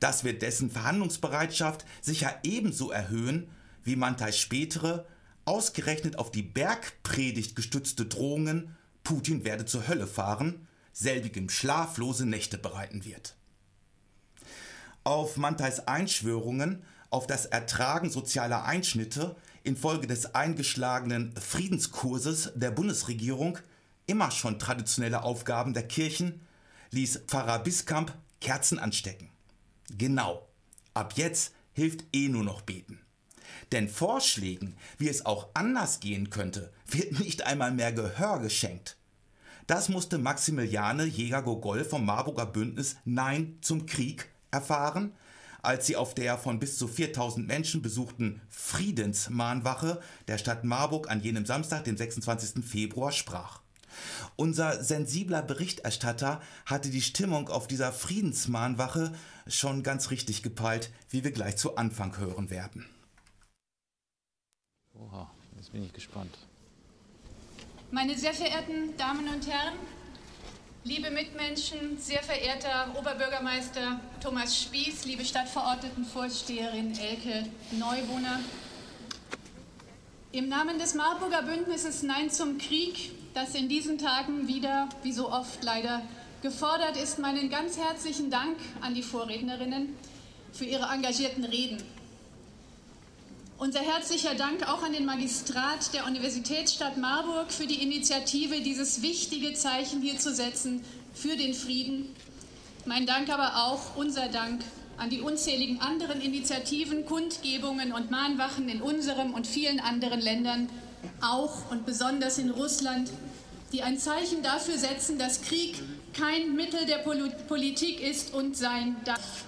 Das 0.00 0.24
wird 0.24 0.42
dessen 0.42 0.70
Verhandlungsbereitschaft 0.70 1.84
sicher 2.00 2.38
ebenso 2.42 2.90
erhöhen, 2.90 3.48
wie 3.84 3.96
Mantais 3.96 4.38
spätere, 4.38 5.06
ausgerechnet 5.44 6.18
auf 6.18 6.30
die 6.30 6.42
Bergpredigt 6.42 7.56
gestützte 7.56 8.06
Drohungen, 8.06 8.76
Putin 9.04 9.44
werde 9.44 9.64
zur 9.64 9.86
Hölle 9.86 10.06
fahren, 10.06 10.66
selbigem 10.92 11.48
schlaflose 11.48 12.26
Nächte 12.26 12.58
bereiten 12.58 13.04
wird. 13.04 13.36
Auf 15.04 15.36
Mantais 15.36 15.86
Einschwörungen 15.86 16.82
auf 17.10 17.26
das 17.26 17.46
Ertragen 17.46 18.10
sozialer 18.10 18.64
Einschnitte 18.64 19.36
infolge 19.62 20.06
des 20.06 20.34
eingeschlagenen 20.34 21.34
Friedenskurses 21.36 22.52
der 22.54 22.70
Bundesregierung, 22.70 23.58
immer 24.06 24.30
schon 24.30 24.58
traditionelle 24.58 25.22
Aufgaben 25.22 25.74
der 25.74 25.86
Kirchen, 25.86 26.40
ließ 26.90 27.22
Pfarrer 27.26 27.60
Biskamp 27.60 28.16
Kerzen 28.40 28.78
anstecken. 28.78 29.30
Genau, 29.90 30.48
ab 30.94 31.14
jetzt 31.16 31.52
hilft 31.72 32.04
eh 32.12 32.28
nur 32.28 32.44
noch 32.44 32.62
beten. 32.62 33.00
Denn 33.72 33.88
Vorschlägen, 33.88 34.76
wie 34.98 35.08
es 35.08 35.26
auch 35.26 35.48
anders 35.54 36.00
gehen 36.00 36.30
könnte, 36.30 36.72
wird 36.86 37.18
nicht 37.20 37.46
einmal 37.46 37.72
mehr 37.72 37.92
Gehör 37.92 38.38
geschenkt. 38.40 38.96
Das 39.66 39.88
musste 39.88 40.18
Maximiliane 40.18 41.04
Jäger-Gogol 41.04 41.84
vom 41.84 42.06
Marburger 42.06 42.46
Bündnis 42.46 42.96
Nein 43.04 43.58
zum 43.62 43.86
Krieg 43.86 44.30
erfahren, 44.52 45.12
als 45.60 45.86
sie 45.86 45.96
auf 45.96 46.14
der 46.14 46.38
von 46.38 46.60
bis 46.60 46.78
zu 46.78 46.86
4000 46.86 47.48
Menschen 47.48 47.82
besuchten 47.82 48.40
Friedensmahnwache 48.48 50.00
der 50.28 50.38
Stadt 50.38 50.62
Marburg 50.62 51.10
an 51.10 51.20
jenem 51.20 51.44
Samstag, 51.44 51.82
dem 51.82 51.96
26. 51.96 52.64
Februar, 52.64 53.10
sprach. 53.10 53.60
Unser 54.36 54.82
sensibler 54.82 55.42
Berichterstatter 55.42 56.40
hatte 56.64 56.90
die 56.90 57.02
Stimmung 57.02 57.48
auf 57.48 57.66
dieser 57.66 57.92
Friedensmahnwache 57.92 59.12
schon 59.46 59.82
ganz 59.82 60.10
richtig 60.10 60.42
gepeilt, 60.42 60.90
wie 61.10 61.24
wir 61.24 61.32
gleich 61.32 61.56
zu 61.56 61.76
Anfang 61.76 62.16
hören 62.18 62.50
werden. 62.50 62.86
Oha, 64.94 65.30
jetzt 65.56 65.72
bin 65.72 65.84
ich 65.84 65.92
gespannt. 65.92 66.36
Meine 67.90 68.18
sehr 68.18 68.34
verehrten 68.34 68.96
Damen 68.96 69.28
und 69.28 69.46
Herren, 69.46 69.74
liebe 70.84 71.10
Mitmenschen, 71.10 71.98
sehr 71.98 72.22
verehrter 72.22 72.94
Oberbürgermeister 72.98 74.00
Thomas 74.20 74.60
Spieß, 74.60 75.04
liebe 75.04 75.24
Stadtverordnetenvorsteherin 75.24 76.98
Elke 76.98 77.48
Neuwohner, 77.72 78.40
im 80.32 80.48
Namen 80.48 80.78
des 80.78 80.94
Marburger 80.94 81.42
Bündnisses 81.42 82.02
Nein 82.02 82.30
zum 82.30 82.58
Krieg, 82.58 83.12
das 83.36 83.54
in 83.54 83.68
diesen 83.68 83.98
Tagen 83.98 84.48
wieder, 84.48 84.88
wie 85.02 85.12
so 85.12 85.30
oft 85.30 85.62
leider, 85.62 86.00
gefordert 86.40 86.96
ist, 86.96 87.18
meinen 87.18 87.50
ganz 87.50 87.76
herzlichen 87.76 88.30
Dank 88.30 88.56
an 88.80 88.94
die 88.94 89.02
Vorrednerinnen 89.02 89.94
für 90.52 90.64
ihre 90.64 90.86
engagierten 90.86 91.44
Reden. 91.44 91.82
Unser 93.58 93.80
herzlicher 93.80 94.34
Dank 94.34 94.66
auch 94.66 94.82
an 94.82 94.94
den 94.94 95.04
Magistrat 95.04 95.92
der 95.92 96.06
Universitätsstadt 96.06 96.96
Marburg 96.96 97.52
für 97.52 97.66
die 97.66 97.82
Initiative, 97.82 98.62
dieses 98.62 99.02
wichtige 99.02 99.52
Zeichen 99.52 100.00
hier 100.00 100.18
zu 100.18 100.34
setzen 100.34 100.82
für 101.12 101.36
den 101.36 101.52
Frieden. 101.52 102.16
Mein 102.86 103.04
Dank 103.04 103.28
aber 103.28 103.66
auch, 103.66 103.96
unser 103.96 104.28
Dank 104.28 104.62
an 104.96 105.10
die 105.10 105.20
unzähligen 105.20 105.82
anderen 105.82 106.22
Initiativen, 106.22 107.04
Kundgebungen 107.04 107.92
und 107.92 108.10
Mahnwachen 108.10 108.70
in 108.70 108.80
unserem 108.80 109.34
und 109.34 109.46
vielen 109.46 109.80
anderen 109.80 110.22
Ländern, 110.22 110.70
auch 111.20 111.70
und 111.70 111.84
besonders 111.84 112.38
in 112.38 112.50
Russland, 112.50 113.10
die 113.72 113.82
ein 113.82 113.98
Zeichen 113.98 114.42
dafür 114.42 114.78
setzen, 114.78 115.18
dass 115.18 115.42
Krieg 115.42 115.82
kein 116.12 116.54
Mittel 116.54 116.86
der 116.86 116.98
Politik 116.98 118.00
ist 118.00 118.32
und 118.32 118.56
sein 118.56 118.96
darf. 119.04 119.46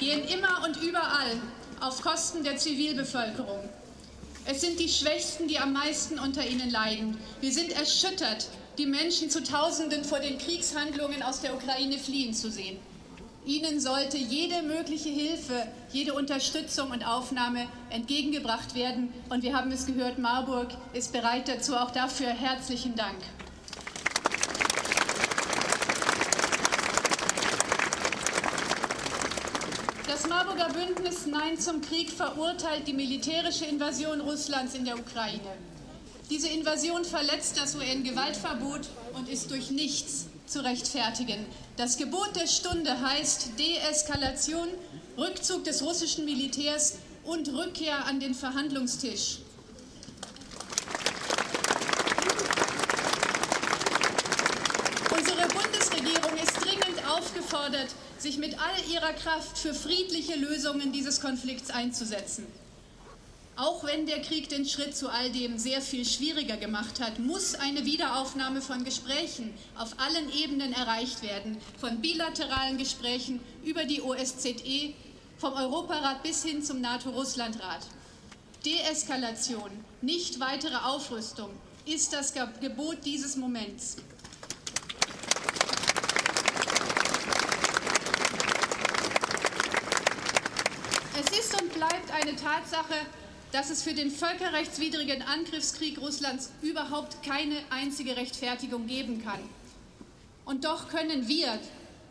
gehen 0.00 0.26
immer 0.26 0.64
und 0.64 0.82
überall 0.82 1.40
auf 1.80 2.02
Kosten 2.02 2.42
der 2.42 2.56
Zivilbevölkerung. 2.56 3.68
Es 4.46 4.62
sind 4.62 4.80
die 4.80 4.88
Schwächsten, 4.88 5.46
die 5.46 5.58
am 5.58 5.72
meisten 5.72 6.18
unter 6.18 6.44
ihnen 6.44 6.70
leiden. 6.70 7.18
Wir 7.40 7.52
sind 7.52 7.70
erschüttert, 7.70 8.48
die 8.78 8.86
Menschen 8.86 9.30
zu 9.30 9.44
Tausenden 9.44 10.02
vor 10.02 10.18
den 10.18 10.38
Kriegshandlungen 10.38 11.22
aus 11.22 11.42
der 11.42 11.54
Ukraine 11.54 11.98
fliehen 11.98 12.34
zu 12.34 12.50
sehen. 12.50 12.78
Ihnen 13.46 13.80
sollte 13.80 14.18
jede 14.18 14.62
mögliche 14.62 15.08
Hilfe, 15.08 15.66
jede 15.92 16.12
Unterstützung 16.12 16.90
und 16.90 17.06
Aufnahme 17.06 17.66
entgegengebracht 17.88 18.74
werden. 18.74 19.12
Und 19.30 19.42
wir 19.42 19.56
haben 19.56 19.72
es 19.72 19.86
gehört, 19.86 20.18
Marburg 20.18 20.68
ist 20.92 21.12
bereit 21.12 21.48
dazu. 21.48 21.74
Auch 21.74 21.90
dafür 21.90 22.28
herzlichen 22.28 22.94
Dank. 22.96 23.16
Das 30.06 30.28
Marburger 30.28 30.68
Bündnis 30.68 31.24
Nein 31.26 31.58
zum 31.58 31.80
Krieg 31.80 32.10
verurteilt 32.10 32.86
die 32.86 32.92
militärische 32.92 33.64
Invasion 33.64 34.20
Russlands 34.20 34.74
in 34.74 34.84
der 34.84 34.98
Ukraine. 34.98 35.40
Diese 36.28 36.48
Invasion 36.48 37.04
verletzt 37.04 37.56
das 37.56 37.74
UN-Gewaltverbot 37.74 38.88
und 39.14 39.28
ist 39.30 39.50
durch 39.50 39.70
nichts 39.70 40.26
zu 40.50 40.64
rechtfertigen. 40.64 41.46
Das 41.76 41.96
Gebot 41.96 42.34
der 42.34 42.48
Stunde 42.48 43.00
heißt 43.00 43.50
Deeskalation, 43.58 44.68
Rückzug 45.16 45.64
des 45.64 45.82
russischen 45.82 46.24
Militärs 46.24 46.98
und 47.24 47.48
Rückkehr 47.52 48.04
an 48.06 48.18
den 48.18 48.34
Verhandlungstisch. 48.34 49.38
Unsere 55.16 55.48
Bundesregierung 55.48 56.36
ist 56.42 56.56
dringend 56.64 57.08
aufgefordert, 57.08 57.88
sich 58.18 58.36
mit 58.38 58.58
all 58.58 58.92
ihrer 58.92 59.12
Kraft 59.12 59.56
für 59.56 59.72
friedliche 59.72 60.34
Lösungen 60.34 60.92
dieses 60.92 61.20
Konflikts 61.20 61.70
einzusetzen. 61.70 62.46
Auch 63.60 63.84
wenn 63.84 64.06
der 64.06 64.22
Krieg 64.22 64.48
den 64.48 64.64
Schritt 64.64 64.96
zu 64.96 65.10
all 65.10 65.30
dem 65.30 65.58
sehr 65.58 65.82
viel 65.82 66.06
schwieriger 66.06 66.56
gemacht 66.56 66.98
hat, 66.98 67.18
muss 67.18 67.54
eine 67.54 67.84
Wiederaufnahme 67.84 68.62
von 68.62 68.84
Gesprächen 68.84 69.52
auf 69.76 69.96
allen 69.98 70.32
Ebenen 70.32 70.72
erreicht 70.72 71.22
werden, 71.22 71.58
von 71.78 72.00
bilateralen 72.00 72.78
Gesprächen 72.78 73.38
über 73.62 73.84
die 73.84 74.00
OSZE, 74.00 74.94
vom 75.36 75.52
Europarat 75.52 76.22
bis 76.22 76.42
hin 76.42 76.62
zum 76.62 76.80
NATO-Russland-Rat. 76.80 77.86
Deeskalation, 78.64 79.70
nicht 80.00 80.40
weitere 80.40 80.76
Aufrüstung, 80.76 81.50
ist 81.84 82.14
das 82.14 82.32
Gebot 82.32 83.04
dieses 83.04 83.36
Moments. 83.36 83.98
bleibt 91.80 92.12
eine 92.12 92.36
Tatsache, 92.36 92.94
dass 93.52 93.70
es 93.70 93.82
für 93.82 93.94
den 93.94 94.10
völkerrechtswidrigen 94.10 95.22
Angriffskrieg 95.22 95.98
Russlands 95.98 96.50
überhaupt 96.62 97.22
keine 97.22 97.56
einzige 97.70 98.16
Rechtfertigung 98.16 98.86
geben 98.86 99.22
kann. 99.24 99.40
Und 100.44 100.64
doch 100.64 100.88
können 100.88 101.28
wir 101.28 101.58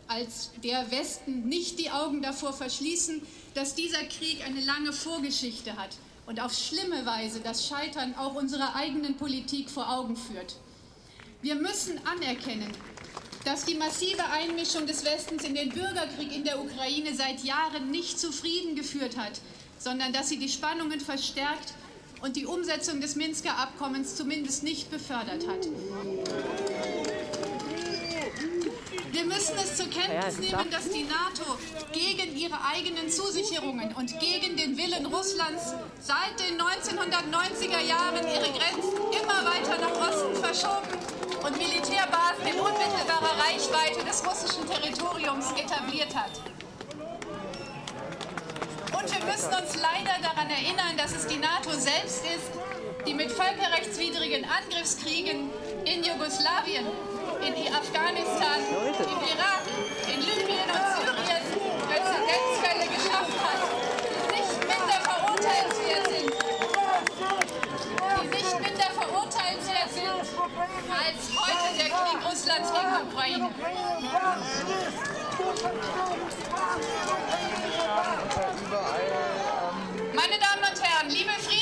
als 0.08 0.50
der 0.64 0.90
Westen 0.90 1.48
nicht 1.48 1.78
die 1.78 1.90
Augen 1.90 2.20
davor 2.20 2.52
verschließen, 2.52 3.22
dass 3.54 3.74
dieser 3.74 4.02
Krieg 4.04 4.44
eine 4.44 4.60
lange 4.60 4.92
Vorgeschichte 4.92 5.76
hat 5.76 5.90
und 6.26 6.40
auf 6.40 6.52
schlimme 6.52 7.06
Weise 7.06 7.40
das 7.40 7.66
Scheitern 7.66 8.14
auch 8.16 8.34
unserer 8.34 8.74
eigenen 8.74 9.16
Politik 9.16 9.70
vor 9.70 9.90
Augen 9.90 10.16
führt. 10.16 10.56
Wir 11.42 11.54
müssen 11.54 11.98
anerkennen, 12.06 12.70
dass 13.44 13.64
die 13.64 13.74
massive 13.74 14.24
Einmischung 14.26 14.86
des 14.86 15.04
Westens 15.04 15.44
in 15.44 15.54
den 15.54 15.70
Bürgerkrieg 15.70 16.34
in 16.34 16.44
der 16.44 16.60
Ukraine 16.60 17.14
seit 17.14 17.42
Jahren 17.44 17.90
nicht 17.90 18.18
zufrieden 18.18 18.76
geführt 18.76 19.16
hat, 19.16 19.40
sondern 19.80 20.12
dass 20.12 20.28
sie 20.28 20.38
die 20.38 20.48
Spannungen 20.48 21.00
verstärkt 21.00 21.72
und 22.20 22.36
die 22.36 22.46
Umsetzung 22.46 23.00
des 23.00 23.16
Minsker 23.16 23.56
Abkommens 23.58 24.14
zumindest 24.14 24.62
nicht 24.62 24.90
befördert 24.90 25.48
hat. 25.48 25.66
Wir 29.10 29.24
müssen 29.24 29.56
es 29.56 29.76
zur 29.76 29.88
Kenntnis 29.88 30.38
nehmen, 30.38 30.70
dass 30.70 30.90
die 30.90 31.04
NATO 31.04 31.58
gegen 31.92 32.36
ihre 32.36 32.62
eigenen 32.64 33.10
Zusicherungen 33.10 33.92
und 33.94 34.20
gegen 34.20 34.56
den 34.56 34.76
Willen 34.76 35.06
Russlands 35.06 35.74
seit 36.00 36.38
den 36.38 36.60
1990er 36.60 37.80
Jahren 37.80 38.26
ihre 38.26 38.52
Grenzen 38.52 38.96
immer 39.10 39.44
weiter 39.50 39.78
nach 39.80 40.08
Osten 40.08 40.36
verschoben 40.36 40.88
und 41.42 41.56
Militärbasen 41.56 42.46
in 42.46 42.60
unmittelbarer 42.60 43.34
Reichweite 43.48 44.04
des 44.04 44.24
russischen 44.24 44.68
Territoriums 44.68 45.46
etabliert 45.52 46.14
hat. 46.14 46.59
Und 49.02 49.10
wir 49.10 49.24
müssen 49.24 49.48
uns 49.48 49.76
leider 49.76 50.20
daran 50.20 50.50
erinnern, 50.50 50.94
dass 50.98 51.12
es 51.12 51.26
die 51.26 51.38
NATO 51.38 51.70
selbst 51.72 52.22
ist, 52.24 52.52
die 53.06 53.14
mit 53.14 53.32
völkerrechtswidrigen 53.32 54.44
Angriffskriegen 54.44 55.48
in 55.86 56.04
Jugoslawien, 56.04 56.84
in 57.40 57.54
Afghanistan, 57.72 58.60
im 58.60 59.20
Irak, 59.24 59.64
in 60.04 60.20
Libyen 60.20 60.68
und 60.68 60.84
Syrien 61.00 61.44
Präzedenzfälle 61.88 62.86
geschafft 62.92 63.40
hat, 63.40 63.62
die 64.28 64.36
nicht 64.36 64.60
minder 64.68 65.00
verurteilenswert 65.00 66.06
sind, 66.06 66.30
die 68.20 68.28
nicht 68.28 68.54
minder 68.60 68.90
verurteilenswert 69.00 69.90
sind 69.94 70.20
als 70.92 71.20
heute 71.40 71.68
der 71.78 71.88
Krieg 71.88 72.20
Russlands 72.28 72.68
gegen 72.70 73.00
die 75.50 75.64
Ukraine. 78.70 79.40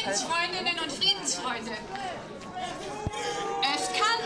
Friedensfreundinnen 0.08 0.78
und 0.82 0.92
Friedensfreunde, 0.92 1.72
es 3.74 3.88
kann 3.92 4.20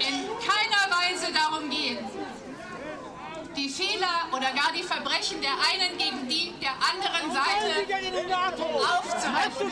in 0.00 0.28
keiner 0.40 0.84
Weise 0.90 1.32
darum 1.32 1.68
gehen, 1.70 1.98
die 3.56 3.68
Fehler 3.68 4.28
oder 4.32 4.50
gar 4.52 4.72
die 4.74 4.82
Verbrechen 4.82 5.40
der 5.40 5.52
einen 5.52 5.98
gegen 5.98 6.28
die 6.28 6.54
der 6.60 6.72
anderen 6.72 7.32
Seite 7.32 7.84
aufzuhalten. 8.98 9.70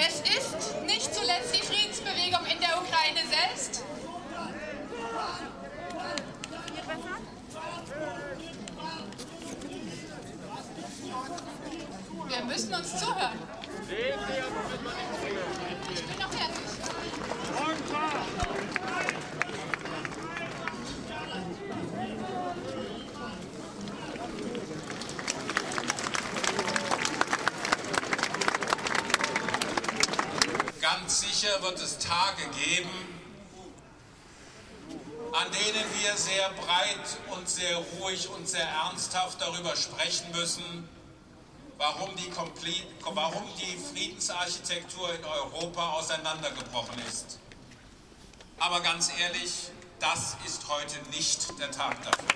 Es 0.00 0.20
ist 0.20 0.76
zuletzt 1.38 1.54
die 1.54 1.66
Friedensbewegung 1.66 2.46
in 2.46 2.60
der 2.60 2.80
Ukraine 2.80 3.20
selbst, 3.28 3.84
Wir 12.28 12.44
müssen 12.44 12.74
uns 12.74 12.90
zuhören. 12.98 13.38
Ich 15.94 16.06
bin 16.06 16.18
noch 16.18 16.30
fertig. 16.30 16.68
Ganz 30.80 31.20
sicher 31.20 31.62
wird 31.62 31.80
es 31.80 31.98
Tage 31.98 32.42
geben, 32.48 32.88
an 35.32 35.46
denen 35.50 35.84
wir 36.00 36.16
sehr 36.16 36.48
breit 36.50 37.18
und 37.30 37.48
sehr 37.48 37.78
ruhig 38.08 38.28
und 38.30 38.48
sehr 38.48 38.66
ernsthaft 38.66 39.40
darüber 39.40 39.76
sprechen 39.76 40.30
müssen, 40.32 40.88
warum 41.76 42.16
die, 42.16 42.32
warum 43.04 43.44
die 43.58 43.76
Friedensarchitektur 43.76 45.14
in 45.14 45.24
Europa 45.24 45.92
auseinandergebrochen 45.92 46.98
ist. 47.08 47.38
Aber 48.58 48.80
ganz 48.80 49.12
ehrlich, 49.20 49.70
das 50.00 50.36
ist 50.46 50.68
heute 50.68 50.98
nicht 51.10 51.58
der 51.60 51.70
Tag 51.70 51.96
dafür. 52.02 52.28